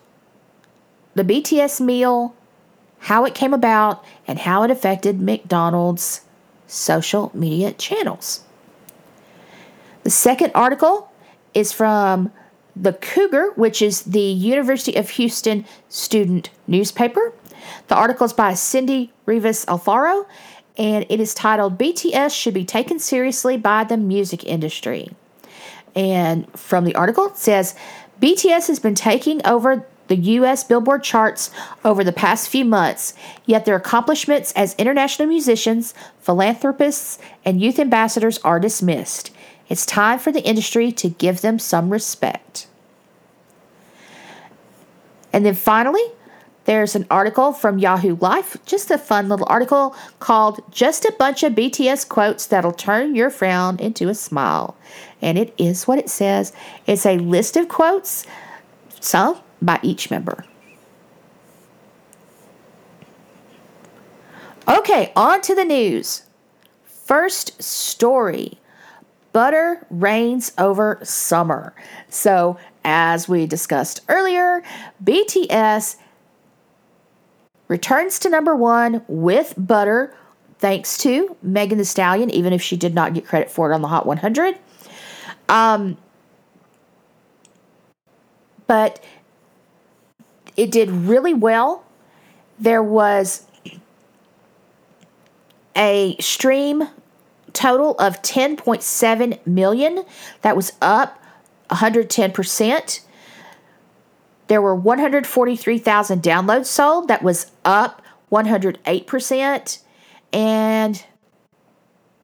the 1.15 1.23
BTS 1.23 1.79
meal, 1.79 2.35
how 2.99 3.23
it 3.23 3.33
came 3.33 3.53
about, 3.53 4.03
and 4.27 4.39
how 4.39 4.63
it 4.63 4.71
affected 4.71 5.21
McDonald's 5.21 6.21
social 6.67 7.31
media 7.33 7.71
channels. 7.71 8.43
The 10.03 10.09
second 10.09 10.51
article 10.53 11.11
is 11.53 11.71
from 11.71 12.31
the 12.75 12.93
Cougar, 12.93 13.51
which 13.55 13.81
is 13.81 14.01
the 14.03 14.19
University 14.19 14.95
of 14.95 15.11
Houston 15.11 15.65
student 15.89 16.49
newspaper. 16.67 17.33
The 17.87 17.95
article 17.95 18.25
is 18.25 18.33
by 18.33 18.53
Cindy 18.53 19.13
Rivas 19.25 19.65
Alfaro, 19.65 20.25
and 20.77 21.05
it 21.09 21.19
is 21.19 21.33
titled 21.33 21.77
BTS 21.77 22.35
Should 22.35 22.53
Be 22.53 22.65
Taken 22.65 22.99
Seriously 22.99 23.57
by 23.57 23.83
the 23.83 23.97
Music 23.97 24.43
Industry. 24.43 25.09
And 25.95 26.51
from 26.57 26.83
the 26.83 26.95
article, 26.95 27.27
it 27.27 27.37
says 27.37 27.75
BTS 28.21 28.67
has 28.67 28.79
been 28.79 28.95
taking 28.95 29.45
over 29.47 29.85
the 30.07 30.15
U.S. 30.15 30.63
Billboard 30.63 31.03
charts 31.03 31.49
over 31.83 32.03
the 32.03 32.11
past 32.11 32.49
few 32.49 32.65
months, 32.65 33.13
yet 33.45 33.65
their 33.65 33.75
accomplishments 33.75 34.51
as 34.53 34.75
international 34.75 35.27
musicians, 35.27 35.93
philanthropists, 36.19 37.17
and 37.43 37.61
youth 37.61 37.79
ambassadors 37.79 38.37
are 38.39 38.59
dismissed. 38.59 39.31
It's 39.67 39.85
time 39.85 40.19
for 40.19 40.31
the 40.31 40.43
industry 40.43 40.91
to 40.93 41.09
give 41.09 41.41
them 41.41 41.59
some 41.59 41.89
respect. 41.89 42.67
And 45.33 45.45
then 45.45 45.55
finally, 45.55 46.03
there's 46.65 46.95
an 46.95 47.05
article 47.11 47.51
from 47.53 47.77
Yahoo 47.77 48.15
Life, 48.17 48.57
just 48.65 48.89
a 48.89 48.97
fun 48.97 49.29
little 49.29 49.45
article 49.49 49.95
called 50.19 50.61
Just 50.71 51.05
a 51.05 51.13
Bunch 51.17 51.43
of 51.43 51.53
BTS 51.53 52.09
Quotes 52.09 52.47
That'll 52.47 52.71
Turn 52.71 53.15
Your 53.15 53.29
Frown 53.29 53.79
into 53.79 54.09
a 54.09 54.15
Smile. 54.15 54.75
And 55.21 55.37
it 55.37 55.53
is 55.57 55.87
what 55.87 55.99
it 55.99 56.09
says 56.09 56.53
it's 56.87 57.05
a 57.05 57.17
list 57.17 57.55
of 57.55 57.67
quotes, 57.67 58.25
some 58.99 59.39
by 59.61 59.79
each 59.83 60.09
member. 60.09 60.43
Okay, 64.67 65.11
on 65.15 65.41
to 65.41 65.53
the 65.53 65.65
news. 65.65 66.23
First 66.85 67.61
story 67.61 68.57
butter 69.35 69.85
reigns 69.89 70.53
over 70.57 70.97
summer. 71.03 71.73
So, 72.07 72.57
as 72.85 73.27
we 73.27 73.45
discussed 73.45 73.99
earlier, 74.07 74.63
BTS 75.03 75.97
returns 77.67 78.17
to 78.19 78.29
number 78.29 78.55
one 78.55 79.03
with 79.09 79.53
butter, 79.57 80.15
thanks 80.59 80.97
to 80.99 81.35
Megan 81.41 81.77
Thee 81.77 81.83
Stallion, 81.83 82.29
even 82.29 82.53
if 82.53 82.61
she 82.61 82.77
did 82.77 82.95
not 82.95 83.13
get 83.13 83.25
credit 83.25 83.51
for 83.51 83.69
it 83.69 83.75
on 83.75 83.81
the 83.81 83.89
Hot 83.89 84.05
100. 84.05 84.57
Um, 85.49 85.97
but 88.67 89.03
it 90.55 90.71
did 90.71 90.89
really 90.89 91.33
well. 91.33 91.83
There 92.57 92.81
was 92.81 93.45
a 95.75 96.15
stream 96.21 96.87
total 97.55 97.95
of 97.95 98.21
10.7 98.21 99.45
million. 99.47 100.05
That 100.41 100.55
was 100.55 100.73
up 100.81 101.19
110%. 101.71 102.99
There 104.47 104.61
were 104.61 104.75
143,000 104.75 106.21
downloads 106.21 106.67
sold. 106.67 107.07
That 107.07 107.23
was 107.23 107.51
up 107.63 108.01
108%. 108.31 109.79
And 110.33 111.05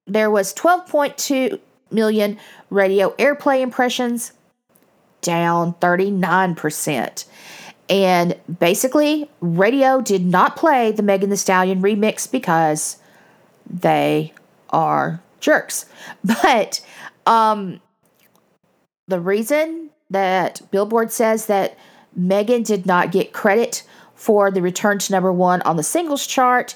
there 0.05 0.29
was 0.29 0.53
12.2 0.53 1.59
million 1.89 2.37
radio 2.69 3.11
airplay 3.11 3.61
impressions, 3.61 4.33
down 5.21 5.73
39%. 5.75 7.25
And 7.89 8.39
basically, 8.59 9.29
radio 9.41 10.01
did 10.01 10.25
not 10.25 10.55
play 10.55 10.91
the 10.91 11.03
Megan 11.03 11.29
Thee 11.29 11.35
Stallion 11.35 11.81
remix 11.81 12.29
because 12.29 12.97
they 13.69 14.33
are 14.71 15.21
jerks. 15.39 15.85
But 16.43 16.81
um, 17.25 17.81
the 19.07 19.19
reason 19.19 19.89
that 20.09 20.61
Billboard 20.71 21.11
says 21.11 21.45
that 21.47 21.77
Megan 22.15 22.63
did 22.63 22.85
not 22.85 23.11
get 23.11 23.33
credit 23.33 23.83
for 24.15 24.51
the 24.51 24.61
return 24.61 24.99
to 24.99 25.11
number 25.11 25.31
one 25.31 25.61
on 25.63 25.77
the 25.77 25.83
singles 25.83 26.27
chart 26.27 26.75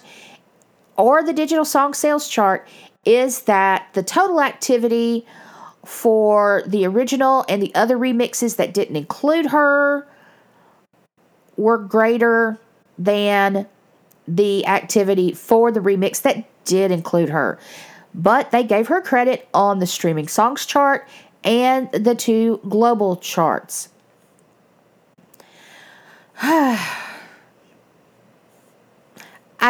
or 0.97 1.23
the 1.23 1.34
digital 1.34 1.65
song 1.65 1.93
sales 1.93 2.27
chart 2.27 2.67
is 3.05 3.43
that 3.43 3.88
the 3.93 4.01
total 4.01 4.41
activity 4.41 5.25
for 5.86 6.63
the 6.65 6.86
original 6.86 7.45
and 7.47 7.62
the 7.62 7.73
other 7.75 7.97
remixes 7.97 8.55
that 8.55 8.73
didn't 8.73 8.95
include 8.95 9.47
her 9.47 10.08
were 11.58 11.77
greater 11.77 12.58
than 12.97 13.67
the 14.27 14.65
activity 14.65 15.31
for 15.34 15.71
the 15.71 15.79
remix 15.79 16.21
that 16.21 16.43
did 16.65 16.91
include 16.91 17.30
her. 17.30 17.58
But 18.13 18.51
they 18.51 18.63
gave 18.63 18.88
her 18.88 19.01
credit 19.01 19.47
on 19.54 19.80
the 19.80 19.88
streaming 19.88 20.28
songs 20.28 20.65
chart 20.65 21.08
and 21.43 21.91
the 21.91 22.15
two 22.15 22.60
global 22.67 23.15
charts. 23.17 23.89
I 26.41 27.21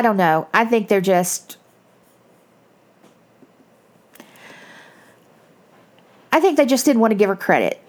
don't 0.01 0.17
know. 0.17 0.47
I 0.53 0.65
think 0.65 0.87
they're 0.87 1.01
just. 1.01 1.57
I 6.31 6.39
think 6.39 6.57
they 6.57 6.65
just 6.65 6.85
didn't 6.85 6.99
want 7.01 7.11
to 7.11 7.15
give 7.15 7.29
her 7.29 7.35
credit. 7.35 7.79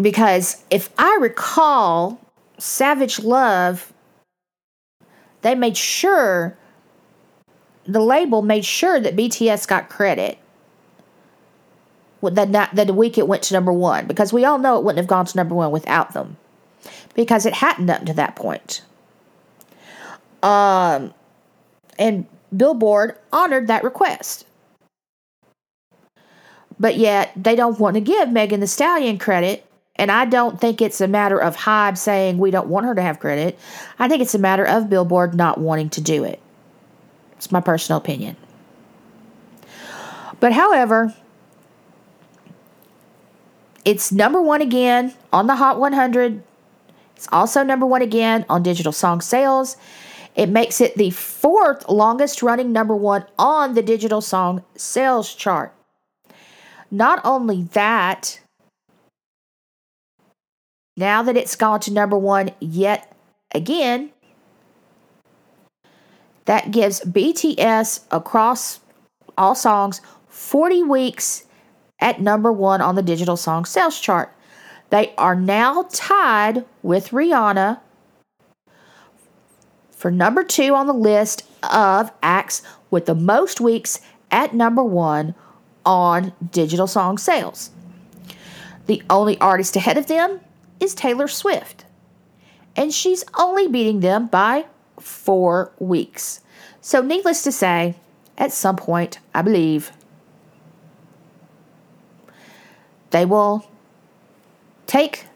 because 0.00 0.62
if 0.70 0.90
I 0.98 1.18
recall, 1.20 2.20
Savage 2.58 3.20
Love, 3.20 3.92
they 5.42 5.54
made 5.54 5.76
sure, 5.76 6.56
the 7.88 8.00
label 8.00 8.42
made 8.42 8.64
sure 8.64 9.00
that 9.00 9.16
BTS 9.16 9.66
got 9.66 9.88
credit. 9.88 10.38
That, 12.22 12.70
the 12.74 12.92
week 12.92 13.16
it 13.16 13.26
went 13.26 13.42
to 13.44 13.54
number 13.54 13.72
one, 13.72 14.06
because 14.06 14.32
we 14.32 14.44
all 14.44 14.58
know 14.58 14.76
it 14.76 14.84
wouldn't 14.84 14.98
have 14.98 15.06
gone 15.06 15.24
to 15.24 15.36
number 15.36 15.54
one 15.54 15.70
without 15.70 16.12
them, 16.12 16.36
because 17.14 17.46
it 17.46 17.54
hadn't 17.54 17.88
up 17.88 18.04
to 18.06 18.12
that 18.12 18.36
point. 18.36 18.82
Um, 20.42 21.14
and 21.98 22.26
Billboard 22.56 23.16
honored 23.32 23.68
that 23.68 23.84
request. 23.84 24.44
But 26.80 26.96
yet, 26.96 27.32
they 27.36 27.56
don't 27.56 27.80
want 27.80 27.94
to 27.94 28.00
give 28.00 28.30
Megan 28.30 28.60
Thee 28.60 28.66
Stallion 28.66 29.18
credit 29.18 29.64
and 29.98 30.12
I 30.12 30.26
don't 30.26 30.60
think 30.60 30.80
it's 30.80 31.00
a 31.00 31.08
matter 31.08 31.38
of 31.38 31.56
Hybe 31.56 31.98
saying 31.98 32.38
we 32.38 32.52
don't 32.52 32.68
want 32.68 32.86
her 32.86 32.94
to 32.94 33.02
have 33.02 33.18
credit. 33.18 33.58
I 33.98 34.08
think 34.08 34.22
it's 34.22 34.34
a 34.34 34.38
matter 34.38 34.64
of 34.64 34.88
Billboard 34.88 35.34
not 35.34 35.58
wanting 35.58 35.90
to 35.90 36.00
do 36.00 36.22
it. 36.22 36.40
It's 37.38 37.52
my 37.52 37.60
personal 37.60 37.98
opinion. 37.98 38.36
But 40.40 40.52
however, 40.52 41.14
it's 43.84 44.12
number 44.12 44.42
one 44.42 44.60
again 44.60 45.14
on 45.32 45.46
the 45.46 45.56
Hot 45.56 45.78
100. 45.80 46.42
It's 47.16 47.28
also 47.32 47.62
number 47.62 47.86
one 47.86 48.02
again 48.02 48.44
on 48.48 48.62
digital 48.62 48.92
song 48.92 49.20
sales. 49.20 49.76
It 50.34 50.48
makes 50.48 50.80
it 50.80 50.96
the 50.96 51.10
fourth 51.10 51.88
longest 51.88 52.42
running 52.42 52.72
number 52.72 52.94
one 52.94 53.24
on 53.38 53.74
the 53.74 53.82
digital 53.82 54.20
song 54.20 54.64
sales 54.76 55.34
chart. 55.34 55.72
Not 56.90 57.20
only 57.24 57.62
that, 57.72 58.40
now 60.96 61.22
that 61.22 61.36
it's 61.36 61.56
gone 61.56 61.80
to 61.80 61.92
number 61.92 62.18
one 62.18 62.50
yet 62.60 63.12
again, 63.54 64.10
that 66.48 66.70
gives 66.70 67.02
BTS 67.02 68.04
across 68.10 68.80
all 69.36 69.54
songs 69.54 70.00
40 70.28 70.82
weeks 70.82 71.44
at 72.00 72.22
number 72.22 72.50
one 72.50 72.80
on 72.80 72.94
the 72.94 73.02
digital 73.02 73.36
song 73.36 73.66
sales 73.66 74.00
chart. 74.00 74.34
They 74.88 75.12
are 75.18 75.34
now 75.34 75.86
tied 75.92 76.64
with 76.82 77.10
Rihanna 77.10 77.80
for 79.90 80.10
number 80.10 80.42
two 80.42 80.74
on 80.74 80.86
the 80.86 80.94
list 80.94 81.46
of 81.62 82.10
acts 82.22 82.62
with 82.90 83.04
the 83.04 83.14
most 83.14 83.60
weeks 83.60 84.00
at 84.30 84.54
number 84.54 84.82
one 84.82 85.34
on 85.84 86.32
digital 86.50 86.86
song 86.86 87.18
sales. 87.18 87.72
The 88.86 89.02
only 89.10 89.38
artist 89.38 89.76
ahead 89.76 89.98
of 89.98 90.06
them 90.06 90.40
is 90.80 90.94
Taylor 90.94 91.28
Swift. 91.28 91.84
And 92.74 92.94
she's 92.94 93.22
only 93.38 93.68
beating 93.68 94.00
them 94.00 94.28
by 94.28 94.64
four 95.08 95.72
weeks. 95.78 96.40
So, 96.80 97.02
needless 97.02 97.42
to 97.42 97.52
say, 97.52 97.96
at 98.36 98.52
some 98.52 98.76
point, 98.76 99.18
I 99.34 99.42
believe, 99.42 99.90
they 103.10 103.24
will 103.24 103.68
take 104.86 105.26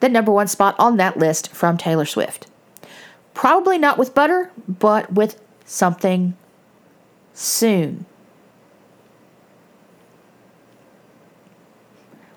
the 0.00 0.08
number 0.08 0.32
one 0.32 0.48
spot 0.48 0.74
on 0.78 0.96
that 0.96 1.18
list 1.18 1.50
from 1.50 1.76
Taylor 1.76 2.06
Swift. 2.06 2.46
Probably 3.34 3.78
not 3.78 3.98
with 3.98 4.14
butter, 4.14 4.50
but 4.66 5.12
with 5.12 5.40
something 5.64 6.36
soon. 7.34 8.06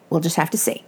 We'll 0.10 0.22
just 0.22 0.36
have 0.36 0.52
to 0.52 0.58
see. 0.58 0.84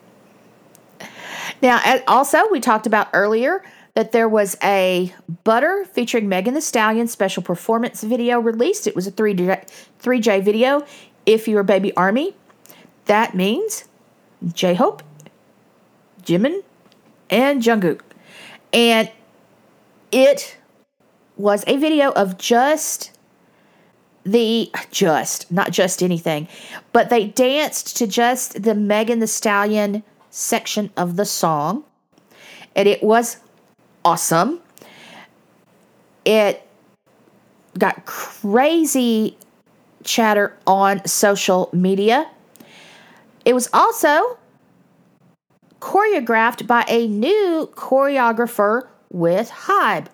Now, 1.62 2.02
also, 2.08 2.48
we 2.52 2.60
talked 2.60 2.86
about 2.86 3.08
earlier 3.14 3.64
that 3.96 4.12
there 4.12 4.30
was 4.30 4.56
a 4.62 5.14
Butter 5.44 5.86
featuring 5.86 6.30
Megan 6.30 6.54
Thee 6.54 6.62
Stallion 6.62 7.08
special 7.08 7.42
performance 7.42 8.04
video 8.04 8.40
released. 8.40 8.88
It 8.88 8.96
was 8.96 9.08
a 9.08 9.12
3J, 9.12 9.68
3J 10.02 10.44
video. 10.44 10.86
If 11.26 11.48
you're 11.48 11.62
a 11.62 11.66
baby 11.66 11.96
army, 11.96 12.36
that 13.06 13.34
means 13.34 13.86
J 14.54 14.76
Hope, 14.76 15.02
Jimin, 16.24 16.62
and 17.30 17.62
Jungkook. 17.62 18.02
And 18.74 19.12
it 20.12 20.58
was 21.38 21.64
a 21.66 21.78
video 21.78 22.12
of 22.12 22.38
just 22.38 23.12
the 24.24 24.72
just 24.90 25.52
not 25.52 25.70
just 25.70 26.02
anything 26.02 26.48
but 26.92 27.10
they 27.10 27.28
danced 27.28 27.96
to 27.96 28.08
just 28.08 28.64
the 28.64 28.74
Megan 28.74 29.20
Thee 29.20 29.28
Stallion 29.28 30.04
section 30.32 30.90
of 30.98 31.16
the 31.16 31.26
song. 31.26 31.84
And 32.76 32.88
it 32.88 33.04
was 33.04 33.38
awesome. 34.06 34.62
It 36.24 36.66
got 37.78 38.06
crazy 38.06 39.38
chatter 40.04 40.56
on 40.66 41.06
social 41.06 41.70
media. 41.74 42.30
It 43.44 43.54
was 43.54 43.68
also 43.74 44.38
choreographed 45.82 46.66
by 46.66 46.86
a 46.88 47.08
new 47.08 47.70
choreographer 47.76 48.88
with 49.12 49.50
Hybe. 49.50 50.08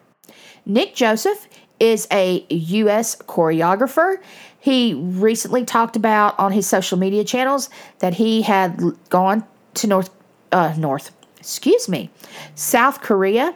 Nick 0.65 0.95
Joseph 0.95 1.47
is 1.79 2.07
a 2.11 2.45
U.S. 2.49 3.15
choreographer. 3.15 4.17
He 4.59 4.93
recently 4.93 5.65
talked 5.65 5.95
about 5.95 6.37
on 6.37 6.51
his 6.51 6.67
social 6.67 6.97
media 6.97 7.23
channels 7.23 7.69
that 7.99 8.13
he 8.13 8.41
had 8.41 8.79
gone 9.09 9.43
to 9.75 9.87
North 9.87 10.09
uh, 10.51 10.73
North, 10.77 11.11
excuse 11.39 11.87
me, 11.87 12.09
South 12.55 13.01
Korea 13.01 13.55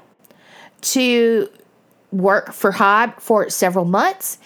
to 0.86 1.50
work 2.12 2.54
for 2.54 2.71
Hybe 2.71 3.19
for 3.19 3.50
several 3.50 3.86
months. 3.86 4.38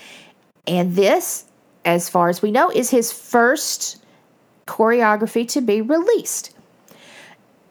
And 0.65 0.95
this, 0.95 1.45
as 1.85 2.09
far 2.09 2.29
as 2.29 2.41
we 2.41 2.51
know, 2.51 2.69
is 2.69 2.89
his 2.89 3.11
first 3.11 4.03
choreography 4.67 5.47
to 5.49 5.61
be 5.61 5.81
released. 5.81 6.55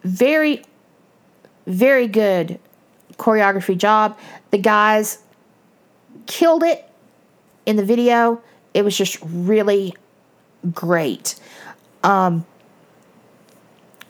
Very, 0.03 0.63
very 1.67 2.07
good 2.07 2.59
choreography 3.19 3.77
job. 3.77 4.19
The 4.51 4.59
guys 4.59 5.19
killed 6.27 6.63
it 6.63 6.89
in 7.67 7.77
the 7.77 7.85
video. 7.85 8.41
It 8.75 8.85
was 8.85 8.97
just 8.97 9.19
really 9.23 9.95
great. 10.73 11.37
Um, 12.03 12.45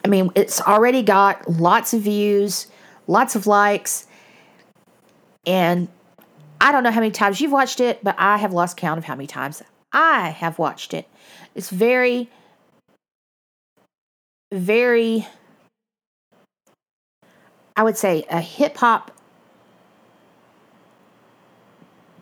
I 0.04 0.08
mean, 0.08 0.30
it's 0.34 0.60
already 0.60 1.02
got 1.02 1.48
lots 1.48 1.94
of 1.94 2.02
views, 2.02 2.66
lots 3.06 3.36
of 3.36 3.46
likes, 3.46 4.06
and 5.46 5.88
I 6.60 6.72
don't 6.72 6.82
know 6.82 6.90
how 6.90 7.00
many 7.00 7.12
times 7.12 7.40
you've 7.40 7.52
watched 7.52 7.80
it, 7.80 8.02
but 8.02 8.14
I 8.18 8.36
have 8.38 8.52
lost 8.52 8.76
count 8.76 8.98
of 8.98 9.04
how 9.04 9.14
many 9.14 9.26
times 9.26 9.62
I 9.92 10.30
have 10.30 10.58
watched 10.58 10.92
it. 10.92 11.08
It's 11.54 11.70
very, 11.70 12.28
very, 14.52 15.26
I 17.76 17.82
would 17.82 17.96
say, 17.96 18.24
a 18.30 18.40
hip 18.40 18.76
hop 18.76 19.12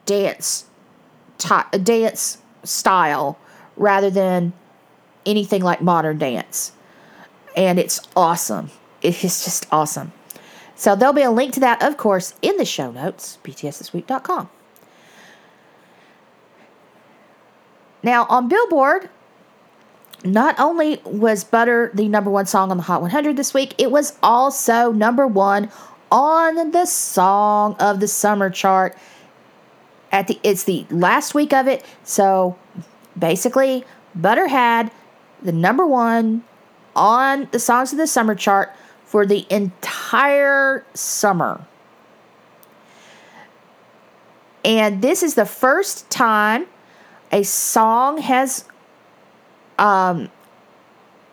dance, 0.04 0.66
dance 1.82 2.38
style 2.64 3.38
rather 3.76 4.10
than 4.10 4.52
anything 5.24 5.62
like 5.62 5.80
modern 5.80 6.18
dance 6.18 6.72
and 7.56 7.78
it's 7.78 8.00
awesome. 8.14 8.70
It 9.02 9.24
is 9.24 9.44
just 9.44 9.66
awesome. 9.72 10.12
So 10.76 10.94
there'll 10.94 11.14
be 11.14 11.22
a 11.22 11.30
link 11.30 11.54
to 11.54 11.60
that, 11.60 11.82
of 11.82 11.96
course, 11.96 12.34
in 12.42 12.56
the 12.58 12.66
show 12.66 12.92
notes, 12.92 13.38
btsthisweek.com. 13.42 14.50
Now, 18.02 18.26
on 18.28 18.46
Billboard, 18.46 19.08
not 20.22 20.58
only 20.60 21.00
was 21.04 21.44
Butter 21.44 21.90
the 21.94 22.08
number 22.08 22.30
one 22.30 22.46
song 22.46 22.70
on 22.70 22.76
the 22.76 22.82
Hot 22.84 23.00
100 23.00 23.36
this 23.36 23.54
week, 23.54 23.74
it 23.78 23.90
was 23.90 24.16
also 24.22 24.92
number 24.92 25.26
one 25.26 25.70
on 26.12 26.70
the 26.70 26.84
Song 26.84 27.74
of 27.80 28.00
the 28.00 28.08
Summer 28.08 28.50
chart. 28.50 28.96
At 30.12 30.28
the 30.28 30.38
it's 30.42 30.64
the 30.64 30.86
last 30.90 31.34
week 31.34 31.52
of 31.52 31.66
it, 31.66 31.84
so 32.04 32.56
basically, 33.18 33.84
Butter 34.14 34.46
had 34.46 34.90
the 35.42 35.52
number 35.52 35.86
one 35.86 36.44
on 36.94 37.48
the 37.50 37.58
Songs 37.58 37.92
of 37.92 37.98
the 37.98 38.06
Summer 38.06 38.34
chart 38.34 38.72
for 39.06 39.24
the 39.24 39.46
entire 39.48 40.84
summer. 40.92 41.64
And 44.64 45.00
this 45.00 45.22
is 45.22 45.36
the 45.36 45.46
first 45.46 46.10
time 46.10 46.66
a 47.32 47.44
song 47.44 48.18
has 48.18 48.64
um, 49.78 50.30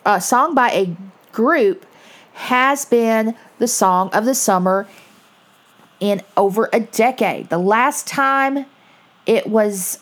a 0.05 0.21
song 0.21 0.53
by 0.53 0.69
a 0.71 0.95
group 1.31 1.85
has 2.33 2.85
been 2.85 3.35
the 3.59 3.67
song 3.67 4.09
of 4.13 4.25
the 4.25 4.35
summer 4.35 4.87
in 5.99 6.21
over 6.37 6.69
a 6.73 6.79
decade. 6.79 7.49
The 7.49 7.57
last 7.57 8.07
time 8.07 8.65
it 9.25 9.47
was 9.47 9.99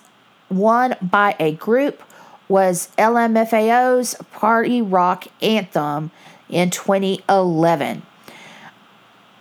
won 0.49 0.95
by 1.01 1.35
a 1.39 1.53
group 1.53 2.01
was 2.47 2.89
LMFAO's 2.97 4.15
Party 4.31 4.81
Rock 4.81 5.27
Anthem 5.41 6.11
in 6.51 6.69
2011. 6.69 8.03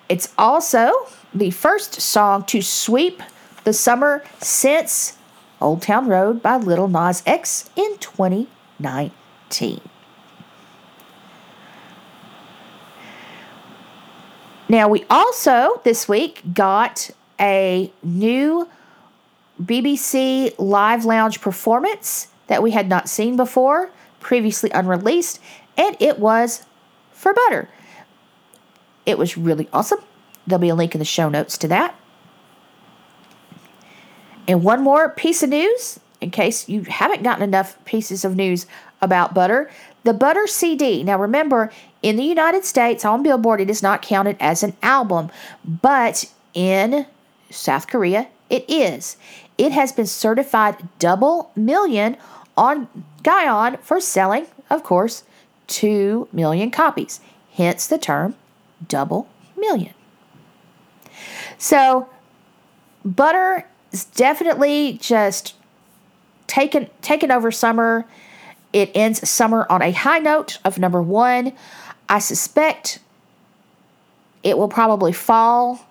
It's 0.09 0.33
also 0.39 0.91
the 1.35 1.51
first 1.51 2.01
song 2.01 2.45
to 2.47 2.63
sweep 2.63 3.23
the 3.65 3.73
summer 3.73 4.25
since 4.41 5.19
Old 5.61 5.83
Town 5.83 6.09
Road 6.09 6.43
by 6.43 6.57
Little 6.57 6.89
Nas 6.89 7.23
X 7.27 7.69
in 7.77 7.99
2019. 7.99 9.81
Now, 14.69 14.89
we 14.89 15.05
also 15.11 15.81
this 15.85 16.09
week 16.09 16.43
got 16.55 17.11
a 17.41 17.93
new 18.03 18.69
BBC 19.63 20.55
Live 20.59 21.05
Lounge 21.05 21.41
performance 21.41 22.29
that 22.47 22.63
we 22.63 22.71
had 22.71 22.89
not 22.89 23.09
seen 23.09 23.37
before, 23.37 23.91
previously 24.21 24.71
unreleased, 24.71 25.41
and 25.77 25.97
it 26.01 26.19
was 26.19 26.65
for 27.21 27.35
Butter. 27.35 27.69
It 29.05 29.19
was 29.19 29.37
really 29.37 29.69
awesome. 29.73 30.01
There'll 30.47 30.61
be 30.61 30.71
a 30.71 30.75
link 30.75 30.95
in 30.95 30.99
the 30.99 31.05
show 31.05 31.29
notes 31.29 31.59
to 31.59 31.69
that. 31.69 31.95
And 34.49 34.65
one 34.65 34.83
more 34.83 35.11
piece 35.11 35.43
of 35.43 35.51
news, 35.51 36.01
in 36.21 36.31
case 36.31 36.69
you 36.69 36.83
haven't 36.83 37.23
gotten 37.23 37.45
enough 37.45 37.83
pieces 37.85 38.25
of 38.25 38.37
news 38.37 38.67
about 39.03 39.35
butter 39.35 39.71
the 40.03 40.15
Butter 40.15 40.47
CD. 40.47 41.03
Now 41.03 41.19
remember, 41.19 41.71
in 42.03 42.17
the 42.17 42.25
United 42.25 42.65
States, 42.65 43.05
on 43.05 43.23
Billboard, 43.23 43.61
it 43.61 43.69
is 43.69 43.83
not 43.83 44.01
counted 44.01 44.37
as 44.41 44.63
an 44.63 44.75
album, 44.83 45.31
but 45.63 46.25
in 46.55 47.07
South 47.51 47.87
Korea, 47.87 48.29
it 48.49 48.65
is. 48.69 49.19
It 49.59 49.73
has 49.73 49.93
been 49.93 50.07
certified 50.07 50.89
double 50.99 51.51
million 51.55 52.17
on 52.57 52.89
Gaon 53.23 53.77
for 53.83 54.01
selling, 54.01 54.47
of 54.71 54.83
course, 54.83 55.25
2 55.71 56.29
million 56.33 56.71
copies, 56.71 57.21
hence 57.53 57.87
the 57.87 57.97
term 57.97 58.35
double 58.87 59.29
million. 59.57 59.95
So, 61.59 62.09
butter 63.05 63.67
is 63.93 64.05
definitely 64.05 64.99
just 65.01 65.55
taken 66.47 66.91
taken 67.03 67.31
over 67.31 67.51
summer. 67.51 68.05
It 68.73 68.91
ends 68.95 69.29
summer 69.29 69.67
on 69.71 69.83
a 69.83 69.93
high 69.93 70.19
note 70.19 70.59
of 70.65 70.79
number 70.79 71.03
one. 71.03 71.53
I 72.09 72.19
suspect 72.19 72.99
it 74.43 74.59
will 74.59 74.69
probably 74.69 75.13
fall, 75.13 75.87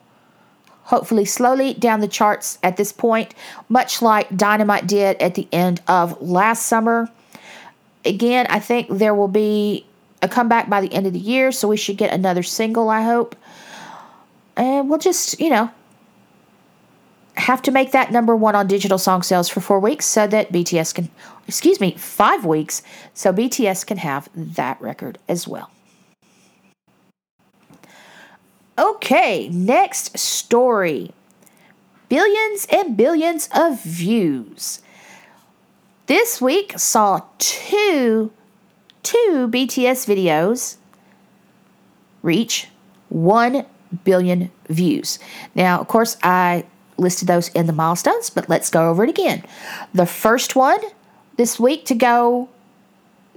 hopefully 0.84 1.26
slowly 1.26 1.74
down 1.74 2.00
the 2.00 2.08
charts 2.08 2.58
at 2.64 2.78
this 2.78 2.92
point, 2.92 3.34
much 3.70 4.02
like 4.02 4.36
Dynamite 4.36 4.88
did 4.88 5.18
at 5.22 5.36
the 5.36 5.48
end 5.52 5.82
of 5.88 6.22
last 6.22 6.66
summer. 6.66 7.10
Again, 8.06 8.48
I 8.50 8.60
think 8.60 8.88
there 8.90 9.14
will 9.14 9.28
be 9.28 9.86
a 10.22 10.28
comeback 10.28 10.70
by 10.70 10.82
the 10.82 10.94
end 10.94 11.08
of 11.08 11.14
the 11.14 11.20
year, 11.20 11.52
so 11.52 11.68
we 11.68 11.78
should 11.78 11.98
get 11.98 12.14
another 12.14 12.44
single, 12.44 12.90
I 12.90 13.02
hope. 13.02 13.36
And 14.56 14.90
we'll 14.90 15.00
just, 15.00 15.40
you 15.40 15.50
know, 15.50 15.72
have 17.36 17.62
to 17.64 17.72
make 17.72 17.92
that 17.92 18.12
number 18.12 18.36
one 18.36 18.56
on 18.56 18.68
digital 18.68 18.98
song 18.98 19.22
sales 19.22 19.48
for 19.48 19.62
four 19.62 19.80
weeks 19.80 20.06
so 20.06 20.28
that 20.28 20.52
BTS 20.52 20.94
can, 20.94 21.10
excuse 21.48 21.80
me, 21.80 21.96
five 21.98 22.46
weeks, 22.46 22.82
so 23.14 23.32
BTS 23.32 23.86
can 23.86 23.98
have 23.98 24.30
that 24.36 24.80
record 24.82 25.18
as 25.28 25.48
well. 25.48 25.72
Okay, 28.78 29.50
next 29.50 30.18
story 30.18 31.14
billions 32.10 32.66
and 32.72 32.98
billions 32.98 33.48
of 33.54 33.82
views. 33.84 34.82
This 36.10 36.42
week 36.42 36.74
saw 36.76 37.22
two 37.38 38.32
two 39.04 39.48
BTS 39.52 40.08
videos 40.08 40.78
reach 42.24 42.68
1 43.10 43.64
billion 44.04 44.50
views. 44.70 45.20
Now, 45.54 45.80
of 45.80 45.88
course, 45.88 46.18
I 46.24 46.66
listed 46.98 47.28
those 47.28 47.50
in 47.50 47.68
the 47.68 47.74
milestones, 47.74 48.32
but 48.32 48.50
let's 48.50 48.72
go 48.72 48.90
over 48.90 49.04
it 49.04 49.12
again. 49.12 49.44
The 49.94 50.08
first 50.08 50.56
one 50.56 50.80
this 51.38 51.60
week 51.60 51.86
to 51.86 51.94
go 51.94 52.50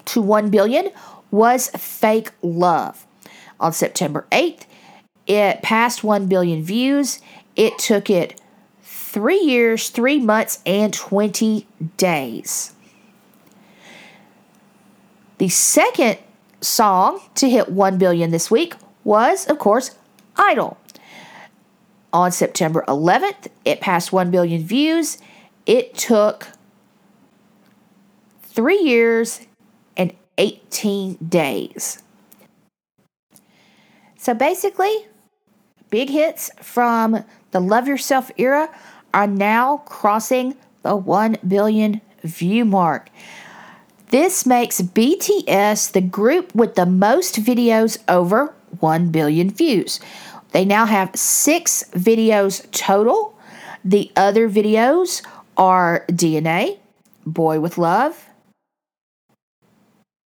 to 0.07 0.23
1 0.23 0.49
billion 0.49 0.93
was 1.31 1.69
Fake 1.77 2.31
Love. 2.41 3.07
On 3.61 3.75
September 3.75 4.27
8th, 4.33 4.63
it 5.27 5.61
passed 5.61 6.03
1 6.03 6.27
billion 6.27 6.63
views. 6.63 7.21
It 7.55 7.79
took 7.79 8.09
it 8.09 8.41
three 9.13 9.41
years, 9.41 9.91
three 9.91 10.19
months, 10.19 10.61
and 10.65 10.93
20 10.95 11.67
days. 11.99 12.73
The 15.37 15.51
second 15.51 16.17
song 16.63 17.21
to 17.35 17.51
hit 17.51 17.69
1 17.69 17.99
billion 17.99 18.31
this 18.31 18.51
week 18.51 18.75
was, 19.05 19.47
of 19.49 19.59
course, 19.59 19.91
Idol. 20.37 20.79
On 22.15 22.33
September 22.33 22.85
11th, 22.89 23.49
it 23.67 23.81
passed 23.81 24.15
1 24.15 24.31
billion 24.31 24.63
views. 24.63 25.19
It 25.67 25.95
took 25.95 26.49
three 28.43 28.81
years 28.81 29.43
and 29.95 30.15
18 30.39 31.17
days. 31.17 32.03
So 34.17 34.33
basically, 34.33 35.07
big 35.91 36.09
hits 36.09 36.51
from 36.63 37.25
the 37.51 37.61
Love 37.61 37.87
Yourself 37.87 38.31
era 38.39 38.71
are 39.15 39.27
now 39.27 39.79
crossing 39.79 40.57
the 40.83 40.97
1 40.97 41.39
billion 41.47 42.01
view 42.23 42.65
mark. 42.65 43.11
This 44.09 44.45
makes 44.45 44.81
BTS 44.81 45.93
the 45.93 46.01
group 46.01 46.55
with 46.55 46.75
the 46.75 46.87
most 46.87 47.37
videos 47.37 47.99
over 48.09 48.55
1 48.81 49.11
billion 49.11 49.51
views. 49.51 50.01
They 50.51 50.65
now 50.65 50.85
have 50.85 51.17
six 51.17 51.85
videos 51.93 52.71
total. 52.73 53.35
The 53.85 54.13
other 54.15 54.49
videos 54.49 55.25
are 55.57 56.05
DNA, 56.09 56.79
Boy 57.25 57.59
with 57.59 57.79
Love, 57.79 58.29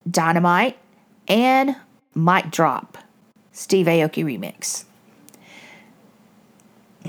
Dynamite, 0.09 0.79
and 1.29 1.77
Mic 2.14 2.51
Drop, 2.51 2.99
Steve 3.53 3.87
Aoki 3.87 4.25
remix. 4.25 4.85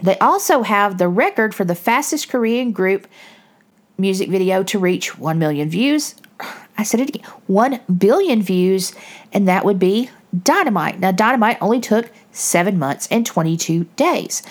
They 0.01 0.17
also 0.19 0.63
have 0.63 0.97
the 0.97 1.07
record 1.07 1.53
for 1.53 1.65
the 1.65 1.75
fastest 1.75 2.29
Korean 2.29 2.71
group 2.71 3.07
music 3.97 4.29
video 4.29 4.63
to 4.63 4.79
reach 4.79 5.17
1 5.17 5.37
million 5.37 5.69
views. 5.69 6.15
I 6.77 6.83
said 6.83 6.99
it 6.99 7.09
again 7.09 7.25
1 7.47 7.79
billion 7.97 8.41
views, 8.41 8.93
and 9.31 9.47
that 9.47 9.65
would 9.65 9.79
be 9.79 10.09
Dynamite. 10.41 10.99
Now, 10.99 11.11
Dynamite 11.11 11.59
only 11.61 11.79
took 11.79 12.09
seven 12.31 12.79
months 12.79 13.07
and 13.11 13.25
22 13.25 13.83
days. 13.95 14.41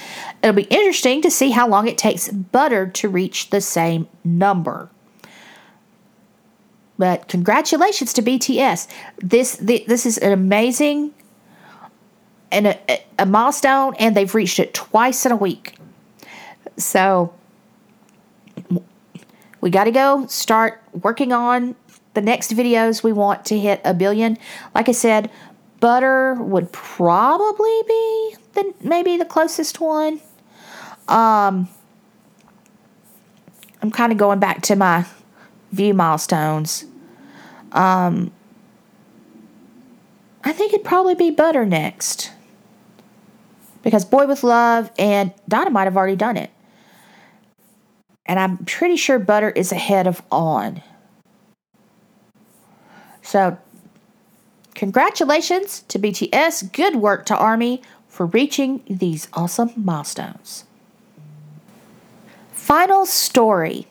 It'll 0.43 0.55
be 0.55 0.63
interesting 0.65 1.21
to 1.23 1.31
see 1.31 1.51
how 1.51 1.67
long 1.67 1.89
it 1.89 1.99
takes 1.99 2.29
Butter 2.29 2.87
to 2.87 3.09
reach 3.09 3.51
the 3.51 3.61
same 3.61 4.07
number. 4.25 4.89
But 6.99 7.27
congratulations 7.27 8.13
to 8.13 8.23
BTS. 8.23 8.87
This 9.19 9.57
this 9.57 10.07
is 10.07 10.19
an 10.19 10.31
amazing 10.31 11.13
and 12.53 12.67
a, 12.69 13.03
a 13.19 13.27
milestone, 13.27 13.95
and 13.99 14.17
they've 14.17 14.35
reached 14.35 14.61
it 14.61 14.75
twice 14.75 15.27
in 15.27 15.33
a 15.33 15.37
week. 15.37 15.75
So 16.77 17.35
we 19.61 19.71
got 19.71 19.85
to 19.85 19.91
go 19.91 20.27
start 20.27 20.83
working 20.93 21.33
on 21.33 21.75
the 22.15 22.21
next 22.21 22.53
videos 22.53 23.03
we 23.03 23.13
want 23.13 23.45
to 23.47 23.59
hit 23.59 23.81
a 23.85 23.95
billion. 23.95 24.37
Like 24.75 24.89
I 24.89 24.93
said, 24.93 25.31
butter 25.81 26.35
would 26.35 26.71
probably 26.73 27.83
be 27.89 28.37
the 28.53 28.75
maybe 28.83 29.17
the 29.17 29.25
closest 29.25 29.81
one. 29.81 30.21
Um, 31.09 31.69
I'm 33.81 33.91
kind 33.91 34.13
of 34.13 34.19
going 34.19 34.39
back 34.39 34.63
to 34.63 34.77
my 34.77 35.07
view 35.73 35.95
milestones. 35.95 36.85
Um, 37.73 38.31
I 40.45 40.53
think 40.53 40.75
it'd 40.75 40.85
probably 40.85 41.15
be 41.15 41.31
butter 41.31 41.65
next 41.65 42.31
because 43.83 44.05
Boy 44.05 44.27
with 44.27 44.43
Love 44.43 44.91
and 44.99 45.33
Dynamite 45.49 45.87
have 45.87 45.97
already 45.97 46.17
done 46.17 46.37
it. 46.37 46.51
And 48.27 48.39
I'm 48.39 48.59
pretty 48.59 48.97
sure 48.97 49.19
Butter 49.19 49.51
is 49.51 49.73
ahead 49.73 50.07
of 50.07 50.23
On. 50.31 50.81
So 53.23 53.59
Congratulations 54.75 55.85
to 55.89 55.99
BTS. 55.99 56.73
Good 56.73 56.97
work 56.97 57.25
to 57.27 57.37
ARMY 57.37 57.83
for 58.09 58.27
reaching 58.27 58.83
these 58.89 59.29
awesome 59.33 59.71
milestones. 59.77 60.65
Final 62.53 63.07
story 63.07 63.87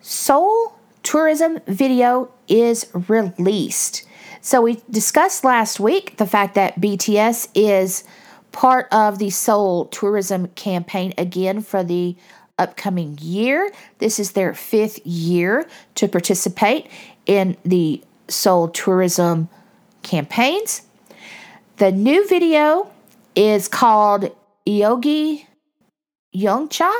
Seoul 0.00 0.80
tourism 1.04 1.60
video 1.68 2.32
is 2.48 2.88
released. 2.92 4.02
So, 4.44 4.60
we 4.60 4.82
discussed 4.90 5.44
last 5.44 5.78
week 5.78 6.16
the 6.16 6.26
fact 6.26 6.56
that 6.56 6.80
BTS 6.80 7.48
is 7.54 8.02
part 8.50 8.88
of 8.90 9.20
the 9.20 9.30
Seoul 9.30 9.86
tourism 9.86 10.48
campaign 10.48 11.14
again 11.16 11.62
for 11.62 11.84
the 11.84 12.16
upcoming 12.58 13.16
year. 13.20 13.70
This 13.98 14.18
is 14.18 14.32
their 14.32 14.52
fifth 14.52 15.06
year 15.06 15.68
to 15.94 16.08
participate 16.08 16.90
in 17.24 17.56
the 17.64 18.02
Seoul 18.26 18.66
tourism 18.66 19.48
campaigns. 20.02 20.82
The 21.76 21.92
new 21.92 22.26
video 22.26 22.90
is 23.36 23.68
called 23.68 24.34
Yogi 24.66 25.46
Youngcha, 26.34 26.92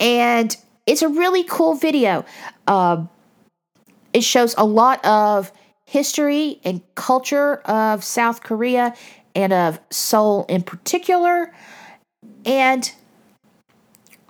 and 0.00 0.56
it's 0.86 1.02
a 1.02 1.08
really 1.08 1.44
cool 1.44 1.74
video. 1.74 2.24
Uh, 2.66 3.04
it 4.14 4.24
shows 4.24 4.54
a 4.56 4.64
lot 4.64 5.04
of 5.04 5.52
history 5.88 6.60
and 6.64 6.82
culture 6.96 7.56
of 7.64 8.04
South 8.04 8.42
Korea 8.42 8.94
and 9.34 9.54
of 9.54 9.80
Seoul 9.90 10.44
in 10.46 10.62
particular, 10.62 11.54
and 12.44 12.92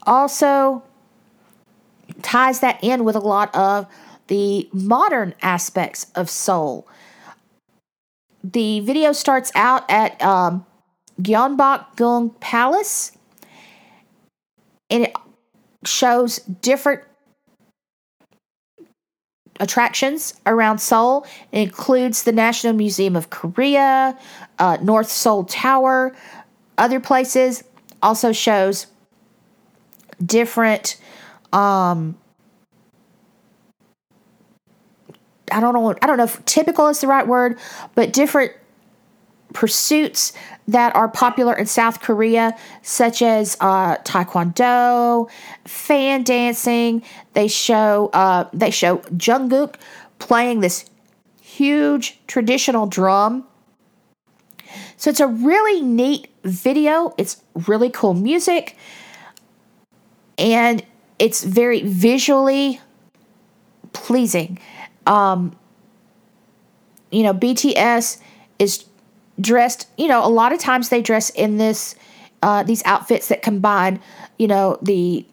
also 0.05 0.85
ties 2.23 2.61
that 2.61 2.79
in 2.81 3.03
with 3.03 3.17
a 3.17 3.21
lot 3.21 3.53
of 3.57 3.89
the 4.29 4.69
modern 4.73 5.35
aspects 5.43 6.07
of 6.15 6.31
Seoul. 6.31 6.87
The 8.45 8.79
video 8.79 9.11
starts 9.11 9.51
out 9.57 9.85
at 9.91 10.23
um, 10.23 10.65
Gyeongbokgung 11.21 12.39
Palace, 12.39 13.19
and 14.91 15.03
it 15.05 15.17
shows 15.85 16.37
different 16.37 17.03
attractions 19.61 20.35
around 20.47 20.79
Seoul. 20.79 21.27
Includes 21.53 22.23
the 22.23 22.33
National 22.33 22.73
Museum 22.73 23.17
of 23.17 23.31
Korea, 23.31 24.19
uh, 24.59 24.79
North 24.83 25.09
Seoul 25.09 25.45
Tower, 25.45 26.15
other 26.77 27.01
places. 27.01 27.65
Also 28.03 28.33
shows 28.33 28.87
different. 30.25 31.01
Um, 31.53 32.17
I 35.51 35.61
don't 35.61 35.75
know. 35.75 35.95
I 36.03 36.07
don't 36.07 36.19
know 36.19 36.25
if 36.25 36.45
typical 36.45 36.89
is 36.89 37.01
the 37.01 37.07
right 37.07 37.27
word, 37.27 37.59
but 37.95 38.13
different 38.13 38.53
pursuits 39.53 40.33
that 40.67 40.95
are 40.95 41.09
popular 41.09 41.55
in 41.55 41.67
South 41.67 42.01
Korea, 42.01 42.57
such 42.83 43.23
as 43.23 43.57
uh, 43.61 43.97
taekwondo, 43.99 45.31
fan 45.65 46.23
dancing. 46.23 47.03
They 47.33 47.49
show 47.49 48.11
uh, 48.13 48.49
they 48.53 48.71
show 48.71 48.99
Jungkook 49.17 49.77
playing 50.19 50.61
this 50.61 50.85
huge 51.41 52.19
traditional 52.27 52.87
drum. 52.87 53.47
So 54.97 55.11
it's 55.11 55.21
a 55.21 55.27
really 55.27 55.81
neat 55.81 56.29
video. 56.45 57.15
It's 57.17 57.43
really 57.55 57.89
cool 57.91 58.15
music, 58.15 58.77
and 60.37 60.85
it's 61.19 61.43
very 61.43 61.83
visually 61.83 62.81
pleasing. 63.93 64.59
Um, 65.07 65.57
you 67.11 67.23
know, 67.23 67.33
BTS 67.33 68.21
is 68.59 68.85
dressed, 69.41 69.89
you 69.97 70.09
know, 70.09 70.25
a 70.25 70.29
lot 70.29 70.53
of 70.53 70.59
times 70.59 70.89
they 70.89 71.03
dress 71.03 71.31
in 71.31 71.59
this 71.59 71.95
uh, 72.43 72.63
these 72.63 72.83
outfits 72.85 73.29
that 73.29 73.43
combine, 73.43 74.01
you 74.39 74.47
know, 74.47 74.79
the 74.83 75.27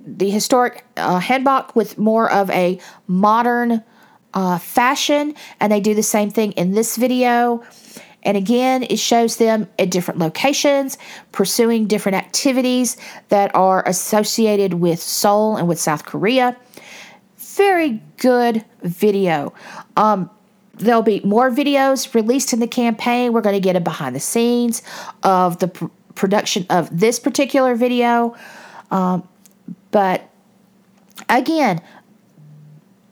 the 0.00 0.28
historic 0.28 0.84
uh, 0.96 1.18
hanbok 1.18 1.74
with 1.74 1.96
more 1.96 2.30
of 2.30 2.50
a 2.50 2.78
modern 3.06 3.82
uh, 4.34 4.58
fashion, 4.58 5.34
and 5.60 5.72
they 5.72 5.80
do 5.80 5.94
the 5.94 6.02
same 6.02 6.30
thing 6.30 6.52
in 6.52 6.72
this 6.72 6.96
video. 6.96 7.64
And 8.22 8.36
again, 8.36 8.84
it 8.84 8.98
shows 8.98 9.36
them 9.36 9.68
at 9.78 9.90
different 9.90 10.18
locations, 10.18 10.96
pursuing 11.32 11.86
different 11.86 12.16
activities 12.16 12.96
that 13.28 13.54
are 13.54 13.86
associated 13.86 14.74
with 14.74 14.98
Seoul 15.00 15.56
and 15.56 15.68
with 15.68 15.78
South 15.78 16.06
Korea. 16.06 16.56
Very 17.36 18.02
good 18.16 18.64
video. 18.82 19.52
Um, 19.96 20.30
there'll 20.76 21.02
be 21.02 21.20
more 21.20 21.50
videos 21.50 22.14
released 22.14 22.52
in 22.52 22.60
the 22.60 22.66
campaign. 22.66 23.32
We're 23.32 23.40
going 23.40 23.54
to 23.54 23.60
get 23.60 23.76
a 23.76 23.80
behind 23.80 24.14
the 24.14 24.20
scenes 24.20 24.82
of 25.22 25.58
the 25.58 25.68
pr- 25.68 25.86
production 26.14 26.66
of 26.70 26.96
this 26.96 27.18
particular 27.18 27.74
video. 27.74 28.36
Um, 28.90 29.26
but 29.90 30.28
again, 31.28 31.80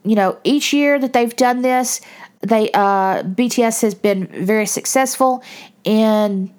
you 0.05 0.16
know, 0.16 0.38
each 0.44 0.72
year 0.72 0.98
that 0.98 1.12
they've 1.12 1.35
done 1.35 1.62
this, 1.62 2.01
they 2.40 2.70
uh, 2.72 3.22
BTS 3.22 3.83
has 3.83 3.94
been 3.94 4.27
very 4.27 4.66
successful 4.66 5.42
in 5.85 6.53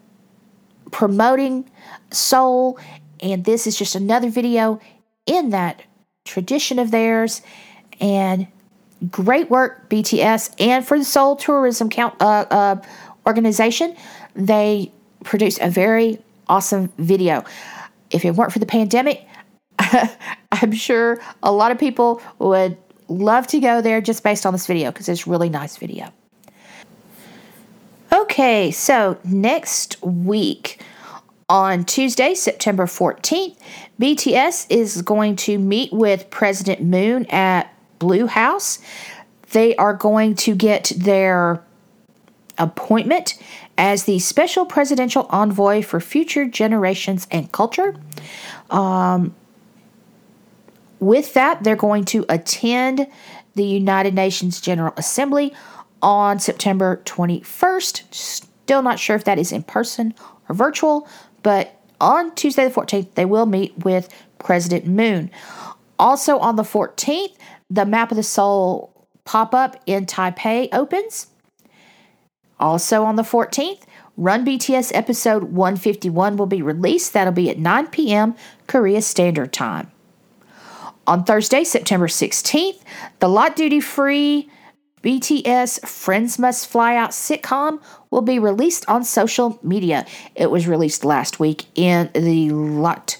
promoting 0.91 1.69
Seoul, 2.11 2.79
and 3.19 3.43
this 3.43 3.67
is 3.67 3.75
just 3.77 3.95
another 3.95 4.29
video 4.29 4.79
in 5.25 5.49
that 5.49 5.81
tradition 6.23 6.79
of 6.79 6.91
theirs. 6.91 7.41
And 7.99 8.47
great 9.09 9.49
work, 9.49 9.89
BTS, 9.89 10.55
and 10.59 10.85
for 10.85 10.97
the 10.97 11.05
Seoul 11.05 11.35
Tourism 11.35 11.89
Count, 11.89 12.15
uh, 12.21 12.45
uh, 12.49 12.81
Organization. 13.25 13.95
They 14.35 14.91
produced 15.23 15.59
a 15.61 15.69
very 15.69 16.19
awesome 16.47 16.91
video. 16.97 17.43
If 18.11 18.25
it 18.25 18.31
weren't 18.31 18.51
for 18.51 18.59
the 18.59 18.65
pandemic, 18.65 19.25
I'm 20.51 20.71
sure 20.73 21.21
a 21.41 21.51
lot 21.51 21.71
of 21.71 21.79
people 21.79 22.21
would 22.39 22.77
love 23.07 23.47
to 23.47 23.59
go 23.59 23.81
there 23.81 24.01
just 24.01 24.23
based 24.23 24.45
on 24.45 24.53
this 24.53 24.67
video 24.67 24.91
because 24.91 25.09
it's 25.09 25.25
really 25.27 25.49
nice 25.49 25.77
video. 25.77 26.11
Okay, 28.11 28.71
so 28.71 29.17
next 29.23 30.01
week 30.03 30.81
on 31.49 31.83
Tuesday, 31.83 32.35
September 32.35 32.85
14th, 32.85 33.57
BTS 33.99 34.67
is 34.69 35.01
going 35.01 35.35
to 35.37 35.57
meet 35.57 35.91
with 35.91 36.29
President 36.29 36.81
Moon 36.81 37.25
at 37.27 37.73
Blue 37.99 38.27
House. 38.27 38.79
They 39.51 39.75
are 39.75 39.93
going 39.93 40.35
to 40.35 40.55
get 40.55 40.91
their 40.95 41.63
appointment 42.57 43.35
as 43.77 44.03
the 44.03 44.19
special 44.19 44.65
presidential 44.65 45.25
envoy 45.29 45.81
for 45.81 45.99
future 45.99 46.47
generations 46.47 47.27
and 47.31 47.51
culture. 47.51 47.95
Um, 48.69 49.35
with 50.99 51.33
that, 51.33 51.63
they're 51.63 51.75
going 51.75 52.05
to 52.05 52.25
attend 52.29 53.07
the 53.55 53.65
United 53.65 54.13
Nations 54.13 54.61
General 54.61 54.93
Assembly 54.97 55.53
on 56.01 56.39
September 56.39 57.01
21st. 57.05 58.13
Still 58.13 58.81
not 58.81 58.99
sure 58.99 59.15
if 59.15 59.23
that 59.25 59.37
is 59.37 59.51
in 59.51 59.63
person 59.63 60.13
or 60.47 60.55
virtual, 60.55 61.07
but 61.41 61.79
on 61.99 62.33
Tuesday 62.35 62.67
the 62.67 62.73
14th, 62.73 63.13
they 63.15 63.25
will 63.25 63.45
meet 63.45 63.73
with 63.85 64.09
President 64.39 64.85
Moon. 64.85 65.31
Also 65.99 66.37
on 66.39 66.55
the 66.55 66.63
14th, 66.63 67.35
the 67.69 67.85
Map 67.85 68.11
of 68.11 68.17
the 68.17 68.23
Soul 68.23 69.07
pop 69.25 69.53
up 69.53 69.81
in 69.85 70.05
Taipei 70.05 70.69
opens. 70.71 71.27
Also 72.59 73.03
on 73.03 73.15
the 73.15 73.23
14th, 73.23 73.83
Run 74.15 74.45
BTS 74.45 74.91
episode 74.93 75.45
151 75.45 76.37
will 76.37 76.45
be 76.45 76.61
released. 76.61 77.13
That'll 77.13 77.33
be 77.33 77.49
at 77.49 77.57
9 77.57 77.87
p.m. 77.87 78.35
Korea 78.67 79.01
Standard 79.01 79.51
Time. 79.51 79.89
On 81.07 81.23
Thursday, 81.23 81.63
September 81.63 82.07
16th, 82.07 82.79
the 83.19 83.27
Lotte 83.27 83.55
duty 83.55 83.79
free 83.79 84.49
BTS 85.01 85.85
Friends 85.87 86.37
Must 86.37 86.67
Fly 86.67 86.95
Out 86.95 87.09
sitcom 87.09 87.81
will 88.11 88.21
be 88.21 88.37
released 88.37 88.87
on 88.87 89.03
social 89.03 89.59
media. 89.63 90.05
It 90.35 90.51
was 90.51 90.67
released 90.67 91.03
last 91.03 91.39
week 91.39 91.65
in 91.75 92.09
the 92.13 92.51
Lotte 92.51 93.17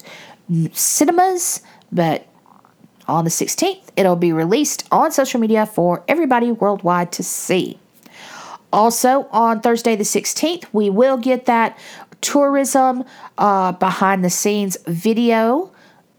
cinemas, 0.72 1.62
but 1.92 2.28
on 3.08 3.26
the 3.26 3.30
16th, 3.30 3.84
it'll 3.96 4.16
be 4.16 4.32
released 4.32 4.88
on 4.92 5.12
social 5.12 5.39
media 5.39 5.66
for 5.66 6.04
everybody 6.08 6.52
worldwide 6.52 7.12
to 7.13 7.24
see. 7.24 7.78
Also, 8.72 9.28
on 9.32 9.62
Thursday 9.62 9.96
the 9.96 10.04
16th, 10.04 10.66
we 10.74 10.89
will 10.89 11.18
get 11.18 11.46
that 11.46 11.78
tourism 12.22 13.04
uh, 13.38 13.72
behind 13.74 14.24
the 14.24 14.30
scenes 14.30 14.78
video 14.88 15.72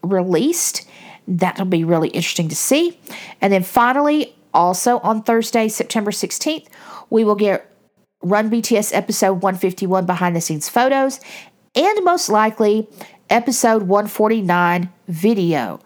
released. 0.03 0.89
That'll 1.27 1.65
be 1.65 1.85
really 1.85 2.09
interesting 2.11 2.49
to 2.49 2.57
see. 2.57 2.99
And 3.41 3.53
then 3.53 3.63
finally, 3.63 4.35
also 4.53 4.99
on 5.01 5.23
Thursday, 5.23 5.69
September 5.69 6.11
16th, 6.11 6.67
we 7.11 7.25
will 7.25 7.35
get 7.35 7.71
Run 8.23 8.51
BTS 8.51 8.95
episode 8.95 9.43
151 9.43 10.07
behind 10.07 10.35
the 10.35 10.41
scenes 10.41 10.67
photos 10.71 11.21
and 11.75 12.05
most 12.05 12.31
likely 12.31 12.89
episode 13.29 13.83
149 13.83 14.89
video. 15.09 15.79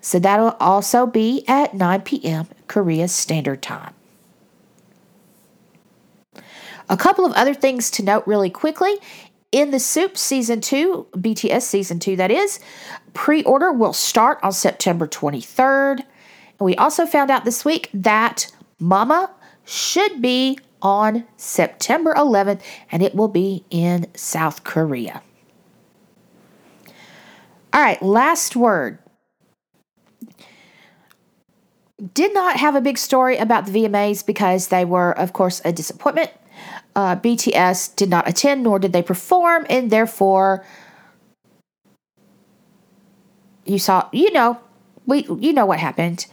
So 0.00 0.18
that'll 0.18 0.56
also 0.60 1.06
be 1.06 1.44
at 1.46 1.74
9 1.74 2.02
p.m. 2.02 2.48
Korea 2.68 3.08
Standard 3.08 3.62
Time. 3.62 3.94
A 6.88 6.96
couple 6.96 7.24
of 7.24 7.32
other 7.34 7.54
things 7.54 7.90
to 7.92 8.02
note 8.02 8.26
really 8.26 8.50
quickly. 8.50 8.96
In 9.52 9.70
the 9.72 9.80
SOOP 9.80 10.16
Season 10.16 10.60
2, 10.60 11.08
BTS 11.12 11.62
Season 11.62 11.98
2, 11.98 12.16
that 12.16 12.30
is, 12.30 12.60
pre 13.14 13.42
order 13.42 13.72
will 13.72 13.92
start 13.92 14.38
on 14.42 14.52
September 14.52 15.06
23rd. 15.06 15.98
And 15.98 16.06
we 16.60 16.76
also 16.76 17.06
found 17.06 17.30
out 17.30 17.44
this 17.44 17.64
week 17.64 17.90
that 17.92 18.50
Mama 18.78 19.30
should 19.64 20.22
be 20.22 20.58
on 20.82 21.26
September 21.36 22.14
11th 22.14 22.62
and 22.90 23.02
it 23.02 23.14
will 23.14 23.28
be 23.28 23.64
in 23.70 24.06
South 24.14 24.64
Korea. 24.64 25.22
All 27.72 27.80
right, 27.80 28.02
last 28.02 28.56
word 28.56 28.98
did 32.14 32.32
not 32.34 32.56
have 32.56 32.74
a 32.74 32.80
big 32.80 32.98
story 32.98 33.36
about 33.36 33.66
the 33.66 33.72
VMAs 33.72 34.24
because 34.24 34.68
they 34.68 34.84
were, 34.84 35.12
of 35.12 35.32
course, 35.32 35.60
a 35.64 35.72
disappointment. 35.72 36.30
Uh, 36.96 37.16
BTS 37.16 37.94
did 37.96 38.08
not 38.08 38.28
attend, 38.28 38.62
nor 38.62 38.78
did 38.78 38.92
they 38.92 39.02
perform, 39.02 39.66
and 39.70 39.90
therefore, 39.90 40.64
you 43.64 43.78
saw, 43.78 44.08
you 44.12 44.32
know, 44.32 44.58
we, 45.06 45.26
you 45.38 45.52
know 45.52 45.66
what 45.66 45.78
happened. 45.78 46.26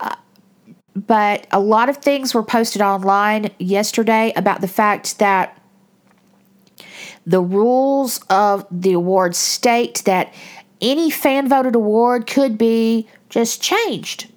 Uh, 0.00 0.16
but 0.94 1.46
a 1.50 1.58
lot 1.58 1.88
of 1.88 1.96
things 1.98 2.34
were 2.34 2.42
posted 2.42 2.80
online 2.80 3.50
yesterday 3.58 4.32
about 4.36 4.60
the 4.60 4.68
fact 4.68 5.18
that 5.18 5.60
the 7.26 7.40
rules 7.40 8.20
of 8.30 8.66
the 8.70 8.92
award 8.92 9.34
state 9.34 10.02
that 10.04 10.32
any 10.80 11.10
fan 11.10 11.48
voted 11.48 11.74
award 11.74 12.26
could 12.26 12.58
be 12.58 13.08
just 13.28 13.62
changed. 13.62 14.30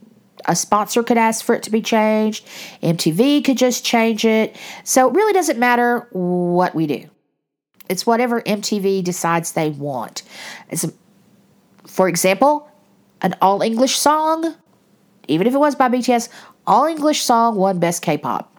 A 0.47 0.55
sponsor 0.55 1.03
could 1.03 1.17
ask 1.17 1.43
for 1.43 1.55
it 1.55 1.63
to 1.63 1.71
be 1.71 1.81
changed. 1.81 2.47
MTV 2.81 3.43
could 3.43 3.57
just 3.57 3.83
change 3.83 4.23
it. 4.23 4.55
So 4.83 5.09
it 5.09 5.13
really 5.13 5.33
doesn't 5.33 5.59
matter 5.59 6.07
what 6.11 6.73
we 6.73 6.87
do. 6.87 7.09
It's 7.89 8.05
whatever 8.05 8.41
MTV 8.41 9.03
decides 9.03 9.51
they 9.51 9.69
want. 9.69 10.23
As, 10.69 10.91
for 11.85 12.07
example, 12.07 12.69
an 13.21 13.35
all 13.41 13.61
English 13.61 13.97
song, 13.97 14.55
even 15.27 15.47
if 15.47 15.53
it 15.53 15.57
was 15.57 15.75
by 15.75 15.89
BTS, 15.89 16.29
all 16.65 16.85
English 16.85 17.21
song 17.21 17.55
won 17.55 17.79
Best 17.79 18.01
K 18.01 18.17
pop. 18.17 18.53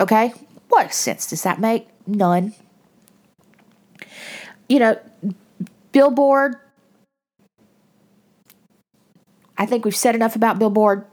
Okay? 0.00 0.32
What 0.68 0.92
sense 0.92 1.28
does 1.28 1.42
that 1.42 1.60
make? 1.60 1.86
None. 2.06 2.54
You 4.68 4.78
know, 4.78 5.00
Billboard, 5.92 6.56
I 9.62 9.66
think 9.66 9.84
we've 9.84 9.94
said 9.94 10.16
enough 10.16 10.34
about 10.34 10.58
Billboard. 10.58 11.04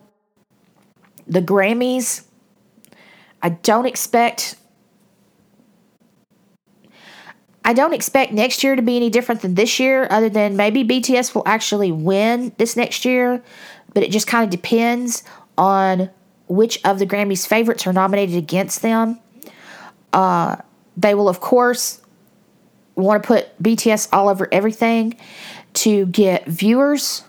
The 1.28 1.40
Grammys, 1.40 2.26
I 3.44 3.50
don't 3.50 3.86
expect 3.86 4.56
I 7.64 7.74
don't 7.74 7.94
expect 7.94 8.32
next 8.32 8.64
year 8.64 8.76
to 8.76 8.82
be 8.82 8.96
any 8.96 9.12
different 9.12 9.42
than 9.42 9.54
this 9.54 9.80
year, 9.80 10.08
other 10.10 10.30
than 10.30 10.56
maybe 10.56 10.84
BTS 10.84 11.36
will 11.36 11.44
actually 11.46 11.92
win 11.92 12.52
this 12.58 12.76
next 12.76 13.06
year, 13.06 13.44
but 13.94 14.02
it 14.02 14.10
just 14.10 14.26
kind 14.26 14.44
of 14.44 14.50
depends 14.50 15.24
on 15.56 16.10
which 16.48 16.84
of 16.84 16.98
the 16.98 17.06
Grammys 17.06 17.46
favorites 17.46 17.86
are 17.86 17.94
nominated 17.94 18.36
against 18.36 18.82
them. 18.82 19.20
Uh, 20.12 20.56
they 20.98 21.14
will, 21.14 21.30
of 21.30 21.40
course, 21.40 22.02
want 22.96 23.22
to 23.22 23.28
put 23.28 23.62
BTS 23.62 24.10
all 24.12 24.28
over 24.28 24.50
everything 24.52 25.16
to 25.74 26.08
get 26.08 26.48
viewers. 26.48 27.24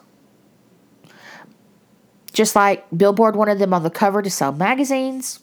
Just 2.33 2.55
like 2.55 2.87
Billboard 2.97 3.37
wanted 3.37 3.59
them 3.59 3.75
on 3.75 3.83
the 3.83 3.91
cover 3.91 4.23
to 4.23 4.31
sell 4.31 4.53
magazines. 4.53 5.41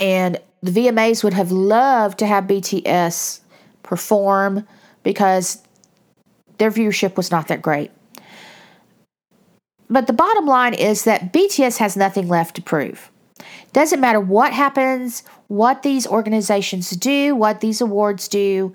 And 0.00 0.38
the 0.62 0.70
VMAs 0.70 1.22
would 1.22 1.34
have 1.34 1.52
loved 1.52 2.18
to 2.18 2.26
have 2.26 2.44
BTS 2.44 3.40
perform 3.82 4.66
because 5.02 5.62
their 6.58 6.70
viewership 6.70 7.16
was 7.16 7.30
not 7.30 7.48
that 7.48 7.62
great. 7.62 7.90
But 9.90 10.06
the 10.06 10.12
bottom 10.12 10.46
line 10.46 10.74
is 10.74 11.04
that 11.04 11.32
BTS 11.32 11.76
has 11.78 11.96
nothing 11.96 12.28
left 12.28 12.56
to 12.56 12.62
prove. 12.62 13.10
Doesn't 13.72 14.00
matter 14.00 14.20
what 14.20 14.52
happens, 14.52 15.22
what 15.48 15.82
these 15.82 16.06
organizations 16.06 16.90
do, 16.90 17.34
what 17.34 17.60
these 17.60 17.80
awards 17.80 18.28
do, 18.28 18.74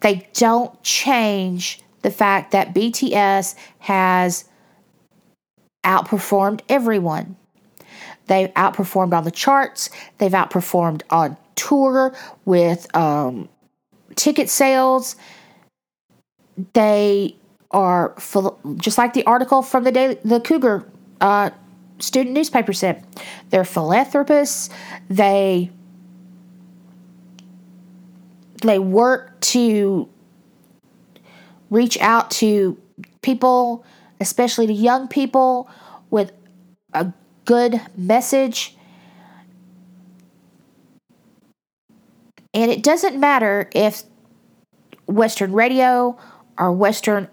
they 0.00 0.28
don't 0.34 0.80
change 0.82 1.80
the 2.02 2.10
fact 2.10 2.52
that 2.52 2.74
BTS 2.74 3.56
has 3.80 4.44
outperformed 5.88 6.60
everyone. 6.68 7.36
They've 8.26 8.52
outperformed 8.54 9.14
on 9.14 9.24
the 9.24 9.30
charts. 9.30 9.88
They've 10.18 10.30
outperformed 10.30 11.02
on 11.10 11.36
tour 11.56 12.14
with 12.44 12.94
um, 12.94 13.48
ticket 14.14 14.50
sales. 14.50 15.16
They 16.74 17.36
are 17.70 18.14
full, 18.18 18.60
just 18.76 18.98
like 18.98 19.14
the 19.14 19.24
article 19.24 19.62
from 19.62 19.84
the 19.84 19.92
daily, 19.92 20.18
the 20.24 20.40
Cougar 20.40 20.86
uh, 21.20 21.50
student 21.98 22.34
newspaper 22.34 22.72
said. 22.72 23.02
They're 23.50 23.64
philanthropists. 23.64 24.70
They 25.08 25.70
they 28.62 28.78
work 28.78 29.40
to 29.40 30.08
reach 31.70 31.98
out 32.00 32.30
to 32.32 32.76
people, 33.22 33.84
especially 34.20 34.66
to 34.66 34.72
young 34.72 35.08
people, 35.08 35.68
with 36.10 36.32
a 36.92 37.12
good 37.44 37.80
message. 37.96 38.76
And 42.54 42.70
it 42.70 42.82
doesn't 42.82 43.18
matter 43.18 43.68
if 43.74 44.02
Western 45.06 45.52
radio 45.52 46.18
or 46.58 46.72
Western 46.72 47.28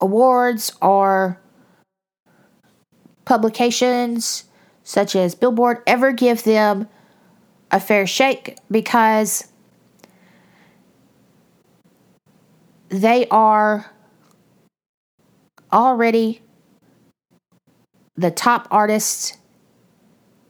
awards 0.00 0.72
or 0.82 1.40
publications 3.24 4.44
such 4.82 5.14
as 5.14 5.34
Billboard 5.34 5.82
ever 5.86 6.12
give 6.12 6.42
them 6.42 6.88
a 7.70 7.78
fair 7.78 8.06
shake 8.06 8.58
because 8.70 9.48
they 12.88 13.26
are 13.28 13.91
already 15.72 16.42
the 18.16 18.30
top 18.30 18.68
artists 18.70 19.38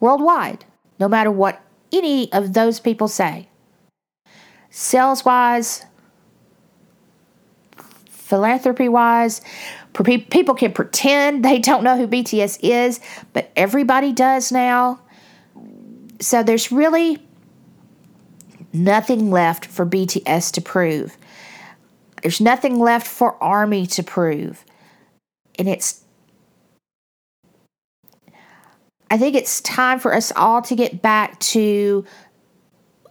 worldwide, 0.00 0.64
no 0.98 1.08
matter 1.08 1.30
what 1.30 1.62
any 1.92 2.32
of 2.32 2.54
those 2.54 2.80
people 2.80 3.06
say. 3.06 3.48
Sales 4.70 5.24
wise, 5.24 5.84
philanthropy 8.08 8.88
wise, 8.88 9.42
people 10.30 10.54
can 10.54 10.72
pretend 10.72 11.44
they 11.44 11.58
don't 11.58 11.84
know 11.84 11.96
who 11.96 12.08
BTS 12.08 12.58
is, 12.62 12.98
but 13.32 13.50
everybody 13.54 14.12
does 14.12 14.50
now. 14.50 14.98
So 16.20 16.42
there's 16.42 16.72
really 16.72 17.24
nothing 18.72 19.30
left 19.30 19.66
for 19.66 19.84
BTS 19.84 20.52
to 20.52 20.60
prove. 20.62 21.16
There's 22.22 22.40
nothing 22.40 22.78
left 22.78 23.06
for 23.06 23.36
Army 23.42 23.86
to 23.88 24.02
prove. 24.02 24.64
And 25.58 25.68
it's 25.68 26.02
I 29.12 29.18
think 29.18 29.36
it's 29.36 29.60
time 29.60 29.98
for 29.98 30.14
us 30.14 30.32
all 30.34 30.62
to 30.62 30.74
get 30.74 31.02
back 31.02 31.38
to, 31.40 32.06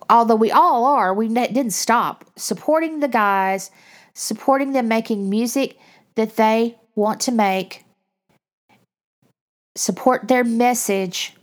although 0.10 0.36
we 0.36 0.50
all 0.50 0.86
are, 0.86 1.14
we 1.14 1.28
didn't 1.28 1.74
stop 1.74 2.26
supporting 2.36 3.02
the 3.02 3.08
guys, 3.08 3.70
supporting 4.16 4.72
them 4.72 4.88
making 4.88 5.30
music 5.30 5.78
that 6.16 6.38
they 6.38 6.76
want 6.96 7.20
to 7.22 7.32
make, 7.32 7.86
support 9.76 10.28
their 10.28 10.44
message, 10.44 11.36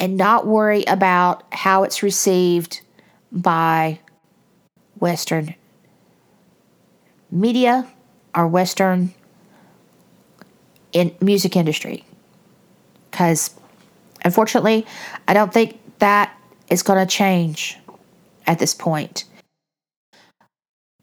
and 0.00 0.16
not 0.16 0.44
worry 0.44 0.82
about 0.88 1.44
how 1.52 1.84
it's 1.84 2.02
received 2.02 2.80
by 3.30 4.00
Western 4.98 5.54
media 7.30 7.86
or 8.34 8.46
Western 8.46 9.14
in 10.92 11.14
music 11.20 11.56
industry 11.56 12.04
because 13.14 13.54
unfortunately, 14.24 14.84
I 15.28 15.34
don't 15.34 15.52
think 15.52 15.78
that 16.00 16.36
is 16.68 16.82
going 16.82 16.98
to 16.98 17.06
change 17.06 17.78
at 18.44 18.58
this 18.58 18.74
point. 18.74 19.24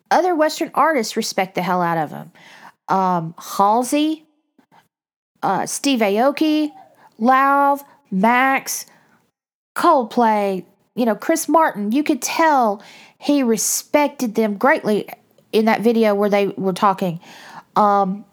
Other 0.10 0.36
Western 0.36 0.72
artists 0.74 1.16
respect 1.16 1.56
the 1.56 1.62
hell 1.62 1.82
out 1.82 1.98
of 1.98 2.12
him. 2.12 2.32
Um, 2.90 3.34
Halsey, 3.40 4.26
uh, 5.42 5.66
Steve 5.66 6.00
Aoki, 6.02 6.72
Lauv, 7.18 7.82
Max, 8.12 8.86
Coldplay, 9.78 10.66
you 10.96 11.06
know, 11.06 11.16
Chris 11.16 11.48
Martin. 11.48 11.94
You 11.94 12.04
could 12.04 12.22
tell 12.22 12.84
he 13.20 13.42
respected 13.42 14.36
them 14.36 14.58
greatly 14.58 15.08
in 15.52 15.66
that 15.66 15.82
video 15.82 16.16
where 16.16 16.30
they 16.30 16.48
were 16.48 16.74
talking. 16.74 17.20
Um, 17.76 18.26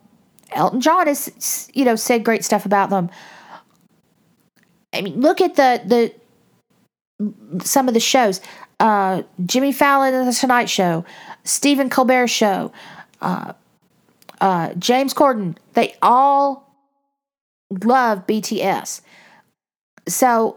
Elton 0.53 0.81
John 0.81 1.07
has, 1.07 1.71
you 1.75 1.85
know, 1.85 1.97
said 1.97 2.25
great 2.25 2.45
stuff 2.45 2.64
about 2.64 2.91
them. 2.91 3.11
I 4.93 5.03
mean, 5.03 5.21
look 5.21 5.41
at 5.41 5.57
the 5.57 5.83
the 5.85 7.64
some 7.64 7.89
of 7.89 7.95
the 7.95 8.01
shows. 8.01 8.41
Uh, 8.81 9.23
Jimmy 9.45 9.73
Fallon 9.73 10.14
and 10.14 10.29
the 10.29 10.33
Tonight 10.33 10.71
Show, 10.71 11.05
Stephen 11.43 11.91
Colbert 11.91 12.29
Show, 12.29 12.73
uh, 13.21 13.53
uh, 14.41 14.73
James 14.75 15.12
Corden. 15.12 15.57
They 15.75 15.97
all 16.01 16.73
love 17.85 18.27
BTS. 18.27 19.01
So 20.07 20.57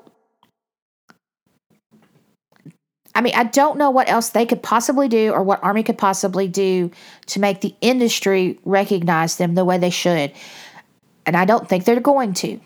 I 3.14 3.22
mean, 3.22 3.34
I 3.36 3.44
don't 3.44 3.78
know 3.78 3.90
what 3.90 4.10
else 4.10 4.30
they 4.30 4.46
could 4.46 4.64
possibly 4.64 5.08
do 5.08 5.32
or 5.32 5.44
what 5.44 5.64
Army 5.64 5.84
could 5.84 5.98
possibly 5.98 6.48
do 6.48 6.92
to 7.28 7.40
make 7.40 7.62
the 7.62 7.76
industry 7.82 8.58
recognize 8.64 9.38
them 9.38 9.56
the 9.56 9.66
way 9.66 9.78
they 9.78 9.90
should. 9.90 10.32
And 11.26 11.36
I 11.36 11.46
don't 11.46 11.68
think 11.68 11.84
they're 11.84 12.00
going 12.00 12.34
to. 12.36 12.60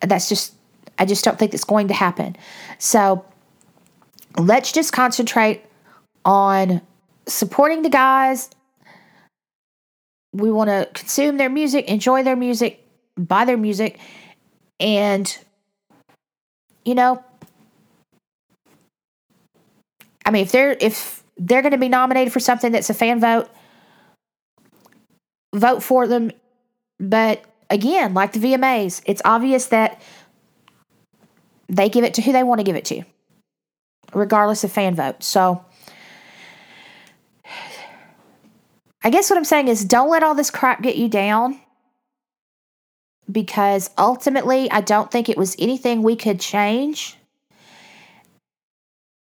That's 0.00 0.28
just, 0.28 0.54
I 0.98 1.06
just 1.06 1.24
don't 1.24 1.38
think 1.38 1.54
it's 1.54 1.64
going 1.64 1.88
to 1.88 1.94
happen. 1.94 2.36
So 2.78 3.24
let's 4.36 4.70
just 4.70 4.92
concentrate 4.92 5.64
on 6.24 6.82
supporting 7.26 7.82
the 7.82 7.90
guys. 7.90 8.50
We 10.32 10.52
want 10.52 10.68
to 10.68 10.88
consume 10.92 11.38
their 11.38 11.50
music, 11.50 11.88
enjoy 11.88 12.22
their 12.22 12.36
music, 12.36 12.86
buy 13.16 13.44
their 13.44 13.56
music, 13.56 13.98
and, 14.78 15.36
you 16.84 16.94
know, 16.94 17.24
I 20.24 20.30
mean, 20.30 20.42
if 20.42 20.52
they're 20.52 20.76
if 20.80 21.22
they're 21.36 21.62
going 21.62 21.72
to 21.72 21.78
be 21.78 21.88
nominated 21.88 22.32
for 22.32 22.40
something 22.40 22.72
that's 22.72 22.90
a 22.90 22.94
fan 22.94 23.20
vote, 23.20 23.48
vote 25.54 25.82
for 25.82 26.06
them. 26.06 26.30
But 26.98 27.44
again, 27.70 28.14
like 28.14 28.32
the 28.32 28.40
VMAs, 28.40 29.02
it's 29.06 29.22
obvious 29.24 29.66
that 29.66 30.00
they 31.68 31.88
give 31.88 32.04
it 32.04 32.14
to 32.14 32.22
who 32.22 32.32
they 32.32 32.42
want 32.42 32.58
to 32.58 32.64
give 32.64 32.76
it 32.76 32.84
to, 32.86 33.02
regardless 34.12 34.64
of 34.64 34.72
fan 34.72 34.94
vote. 34.94 35.22
So, 35.22 35.64
I 39.02 39.10
guess 39.10 39.30
what 39.30 39.38
I'm 39.38 39.44
saying 39.44 39.68
is 39.68 39.84
don't 39.84 40.10
let 40.10 40.22
all 40.22 40.34
this 40.34 40.50
crap 40.50 40.82
get 40.82 40.96
you 40.96 41.08
down 41.08 41.58
because 43.30 43.90
ultimately, 43.96 44.70
I 44.70 44.80
don't 44.80 45.10
think 45.10 45.28
it 45.28 45.38
was 45.38 45.56
anything 45.58 46.02
we 46.02 46.16
could 46.16 46.40
change 46.40 47.16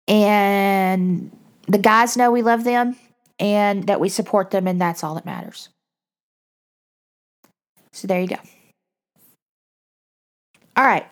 and 0.08 1.30
the 1.66 1.78
guys 1.78 2.16
know 2.16 2.32
we 2.32 2.42
love 2.42 2.64
them 2.64 2.96
and 3.38 3.86
that 3.86 4.00
we 4.00 4.08
support 4.08 4.50
them, 4.50 4.66
and 4.66 4.80
that's 4.80 5.04
all 5.04 5.14
that 5.14 5.24
matters. 5.24 5.68
So 7.92 8.08
there 8.08 8.20
you 8.20 8.26
go. 8.26 8.36
All 10.76 10.84
right. 10.84 11.06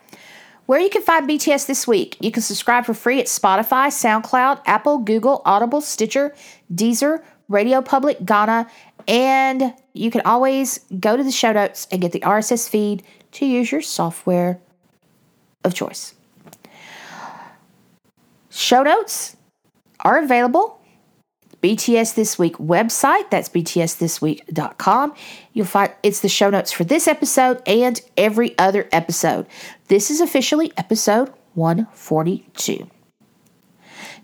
Where 0.65 0.79
you 0.79 0.89
can 0.89 1.01
find 1.01 1.29
BTS 1.29 1.65
this 1.65 1.87
week, 1.87 2.17
you 2.19 2.31
can 2.31 2.41
subscribe 2.41 2.85
for 2.85 2.93
free 2.93 3.19
at 3.21 3.27
Spotify, 3.27 3.87
SoundCloud, 3.87 4.61
Apple, 4.65 4.97
Google, 4.97 5.41
Audible, 5.45 5.79
Stitcher, 5.79 6.35
Deezer, 6.73 7.23
Radio 7.47 7.81
Public, 7.81 8.19
Gaana, 8.19 8.69
and 9.07 9.73
you 9.93 10.11
can 10.11 10.21
always 10.21 10.79
go 10.99 11.15
to 11.15 11.23
the 11.23 11.31
show 11.31 11.53
notes 11.53 11.87
and 11.89 12.01
get 12.01 12.11
the 12.11 12.19
RSS 12.19 12.67
feed 12.67 13.03
to 13.33 13.45
use 13.45 13.71
your 13.71 13.81
software 13.81 14.59
of 15.63 15.73
choice. 15.73 16.13
Show 18.57 18.81
notes 18.81 19.37
are 19.99 20.17
available. 20.17 20.81
BTS 21.61 22.15
This 22.15 22.39
Week 22.39 22.57
website, 22.57 23.29
that's 23.29 23.49
btsthisweek.com. 23.49 25.13
You'll 25.53 25.67
find 25.67 25.93
it's 26.01 26.21
the 26.21 26.27
show 26.27 26.49
notes 26.49 26.71
for 26.71 26.83
this 26.83 27.07
episode 27.07 27.61
and 27.67 28.01
every 28.17 28.57
other 28.57 28.89
episode. 28.91 29.45
This 29.89 30.09
is 30.09 30.21
officially 30.21 30.73
episode 30.75 31.31
142. 31.53 32.89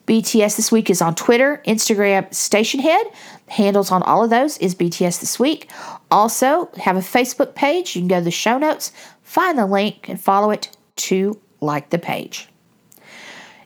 BTS 0.07 0.55
This 0.57 0.71
Week 0.71 0.89
is 0.89 0.99
on 0.99 1.13
Twitter, 1.13 1.61
Instagram, 1.67 2.27
Stationhead. 2.29 3.03
Handles 3.49 3.91
on 3.91 4.01
all 4.01 4.23
of 4.23 4.31
those 4.31 4.57
is 4.57 4.73
BTS 4.73 5.19
This 5.19 5.39
Week. 5.39 5.69
Also, 6.09 6.71
have 6.77 6.97
a 6.97 7.01
Facebook 7.01 7.53
page. 7.53 7.95
You 7.95 8.01
can 8.01 8.07
go 8.07 8.17
to 8.17 8.25
the 8.25 8.31
show 8.31 8.57
notes, 8.57 8.91
find 9.21 9.59
the 9.59 9.67
link, 9.67 10.09
and 10.09 10.19
follow 10.19 10.49
it 10.49 10.75
to 10.95 11.39
like 11.61 11.91
the 11.91 11.99
page. 11.99 12.49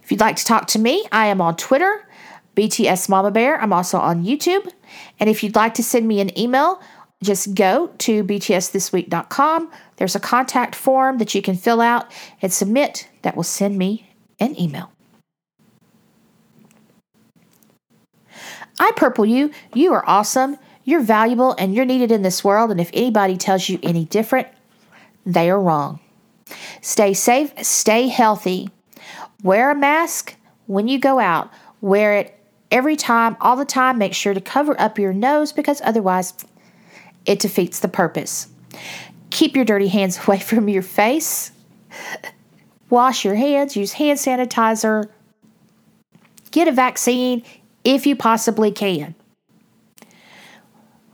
If 0.07 0.11
you'd 0.11 0.21
like 0.21 0.37
to 0.37 0.45
talk 0.45 0.67
to 0.67 0.79
me, 0.79 1.05
I 1.11 1.25
am 1.25 1.41
on 1.41 1.57
Twitter, 1.57 2.07
BTS 2.55 3.09
Mama 3.09 3.29
Bear. 3.29 3.59
I'm 3.59 3.73
also 3.73 3.97
on 3.97 4.23
YouTube. 4.23 4.71
And 5.19 5.29
if 5.29 5.43
you'd 5.43 5.53
like 5.53 5.73
to 5.73 5.83
send 5.83 6.07
me 6.07 6.21
an 6.21 6.39
email, 6.39 6.81
just 7.21 7.53
go 7.53 7.87
to 7.97 8.23
btsthisweek.com. 8.23 9.69
There's 9.97 10.15
a 10.15 10.21
contact 10.21 10.75
form 10.75 11.17
that 11.17 11.35
you 11.35 11.41
can 11.41 11.57
fill 11.57 11.81
out 11.81 12.09
and 12.41 12.53
submit 12.53 13.09
that 13.23 13.35
will 13.35 13.43
send 13.43 13.77
me 13.77 14.09
an 14.39 14.57
email. 14.57 14.93
I 18.79 18.93
Purple 18.95 19.25
You, 19.25 19.51
you 19.73 19.91
are 19.91 20.07
awesome, 20.07 20.55
you're 20.85 21.01
valuable, 21.01 21.53
and 21.59 21.75
you're 21.75 21.83
needed 21.83 22.13
in 22.13 22.21
this 22.21 22.45
world. 22.45 22.71
And 22.71 22.79
if 22.79 22.91
anybody 22.93 23.35
tells 23.35 23.67
you 23.67 23.77
any 23.83 24.05
different, 24.05 24.47
they 25.25 25.49
are 25.49 25.59
wrong. 25.59 25.99
Stay 26.79 27.13
safe, 27.13 27.51
stay 27.61 28.07
healthy. 28.07 28.69
Wear 29.43 29.71
a 29.71 29.75
mask 29.75 30.35
when 30.65 30.87
you 30.87 30.99
go 30.99 31.19
out. 31.19 31.51
Wear 31.81 32.15
it 32.15 32.39
every 32.71 32.95
time, 32.95 33.37
all 33.39 33.55
the 33.55 33.65
time. 33.65 33.97
Make 33.97 34.13
sure 34.13 34.33
to 34.33 34.41
cover 34.41 34.79
up 34.79 34.97
your 34.97 35.13
nose 35.13 35.51
because 35.51 35.81
otherwise 35.83 36.33
it 37.25 37.39
defeats 37.39 37.79
the 37.79 37.87
purpose. 37.87 38.47
Keep 39.29 39.55
your 39.55 39.65
dirty 39.65 39.87
hands 39.87 40.19
away 40.27 40.39
from 40.39 40.69
your 40.69 40.81
face. 40.81 41.51
Wash 42.89 43.25
your 43.25 43.35
hands, 43.35 43.75
use 43.75 43.93
hand 43.93 44.17
sanitizer. 44.17 45.09
Get 46.51 46.69
a 46.69 46.71
vaccine 46.71 47.43
if 47.83 48.07
you 48.07 48.15
possibly 48.15 48.71
can. 48.71 49.13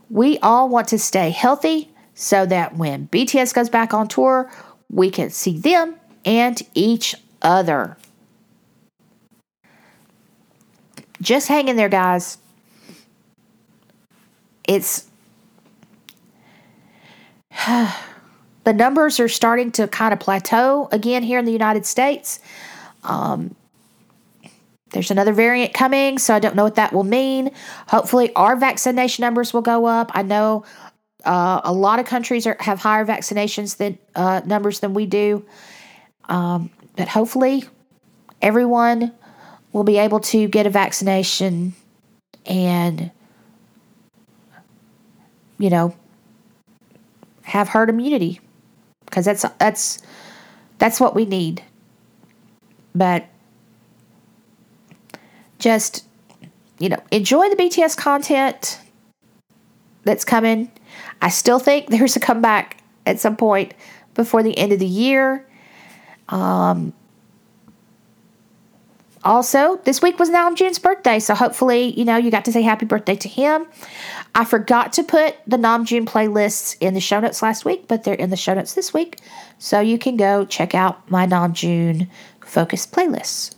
We 0.08 0.38
all 0.38 0.68
want 0.68 0.88
to 0.88 0.98
stay 0.98 1.30
healthy 1.30 1.90
so 2.14 2.46
that 2.46 2.76
when 2.76 3.08
BTS 3.08 3.52
goes 3.52 3.68
back 3.68 3.92
on 3.92 4.06
tour, 4.06 4.50
we 4.88 5.10
can 5.10 5.30
see 5.30 5.58
them 5.58 5.96
and 6.24 6.62
each 6.74 7.16
other. 7.42 7.96
Just 11.20 11.48
hang 11.48 11.68
in 11.68 11.76
there, 11.76 11.88
guys. 11.88 12.38
It's 14.66 15.08
the 17.66 18.72
numbers 18.72 19.20
are 19.20 19.28
starting 19.28 19.70
to 19.72 19.88
kind 19.88 20.12
of 20.12 20.20
plateau 20.20 20.88
again 20.92 21.22
here 21.22 21.38
in 21.38 21.44
the 21.44 21.52
United 21.52 21.86
States. 21.86 22.40
Um, 23.02 23.54
there's 24.90 25.10
another 25.10 25.32
variant 25.32 25.74
coming, 25.74 26.18
so 26.18 26.34
I 26.34 26.38
don't 26.38 26.54
know 26.54 26.62
what 26.62 26.76
that 26.76 26.92
will 26.92 27.04
mean. 27.04 27.50
Hopefully, 27.88 28.32
our 28.34 28.56
vaccination 28.56 29.22
numbers 29.22 29.52
will 29.52 29.62
go 29.62 29.86
up. 29.86 30.10
I 30.14 30.22
know 30.22 30.64
uh, 31.24 31.60
a 31.64 31.72
lot 31.72 31.98
of 31.98 32.06
countries 32.06 32.46
are, 32.46 32.56
have 32.60 32.78
higher 32.78 33.04
vaccinations 33.04 33.76
than 33.76 33.98
uh, 34.14 34.42
numbers 34.44 34.80
than 34.80 34.94
we 34.94 35.06
do, 35.06 35.44
um, 36.28 36.70
but 36.96 37.08
hopefully, 37.08 37.64
everyone 38.40 39.12
will 39.74 39.84
be 39.84 39.98
able 39.98 40.20
to 40.20 40.48
get 40.48 40.66
a 40.66 40.70
vaccination 40.70 41.74
and, 42.46 43.10
you 45.58 45.68
know, 45.68 45.94
have 47.42 47.68
herd 47.68 47.90
immunity 47.90 48.40
because 49.04 49.24
that's 49.24 49.44
that's 49.58 50.00
that's 50.78 51.00
what 51.00 51.14
we 51.14 51.26
need. 51.26 51.62
But 52.94 53.26
just 55.58 56.06
you 56.78 56.88
know, 56.88 57.02
enjoy 57.10 57.48
the 57.48 57.56
BTS 57.56 57.96
content 57.96 58.80
that's 60.04 60.24
coming. 60.24 60.70
I 61.20 61.30
still 61.30 61.58
think 61.58 61.86
there's 61.90 62.16
a 62.16 62.20
comeback 62.20 62.78
at 63.06 63.18
some 63.18 63.36
point 63.36 63.74
before 64.14 64.44
the 64.44 64.56
end 64.56 64.72
of 64.72 64.78
the 64.78 64.86
year. 64.86 65.46
Um, 66.28 66.92
also, 69.24 69.80
this 69.84 70.02
week 70.02 70.18
was 70.18 70.30
Namjoon's 70.30 70.78
birthday, 70.78 71.18
so 71.18 71.34
hopefully, 71.34 71.98
you 71.98 72.04
know, 72.04 72.16
you 72.16 72.30
got 72.30 72.44
to 72.44 72.52
say 72.52 72.62
happy 72.62 72.86
birthday 72.86 73.16
to 73.16 73.28
him. 73.28 73.66
I 74.34 74.44
forgot 74.44 74.92
to 74.94 75.02
put 75.02 75.36
the 75.46 75.56
Namjoon 75.56 76.04
playlists 76.04 76.76
in 76.80 76.94
the 76.94 77.00
show 77.00 77.20
notes 77.20 77.42
last 77.42 77.64
week, 77.64 77.88
but 77.88 78.04
they're 78.04 78.14
in 78.14 78.30
the 78.30 78.36
show 78.36 78.54
notes 78.54 78.74
this 78.74 78.92
week, 78.92 79.18
so 79.58 79.80
you 79.80 79.98
can 79.98 80.16
go 80.16 80.44
check 80.44 80.74
out 80.74 81.10
my 81.10 81.26
Namjoon 81.26 82.08
focus 82.44 82.86
playlists. 82.86 83.54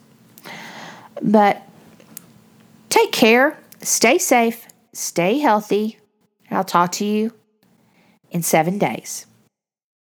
But 1.23 1.63
take 2.89 3.13
care, 3.13 3.59
stay 3.83 4.19
safe, 4.19 4.67
stay 4.93 5.39
healthy, 5.39 5.99
I'll 6.51 6.65
talk 6.65 6.93
to 6.93 7.05
you 7.05 7.33
in 8.31 8.43
seven 8.43 8.79
days. 8.79 9.27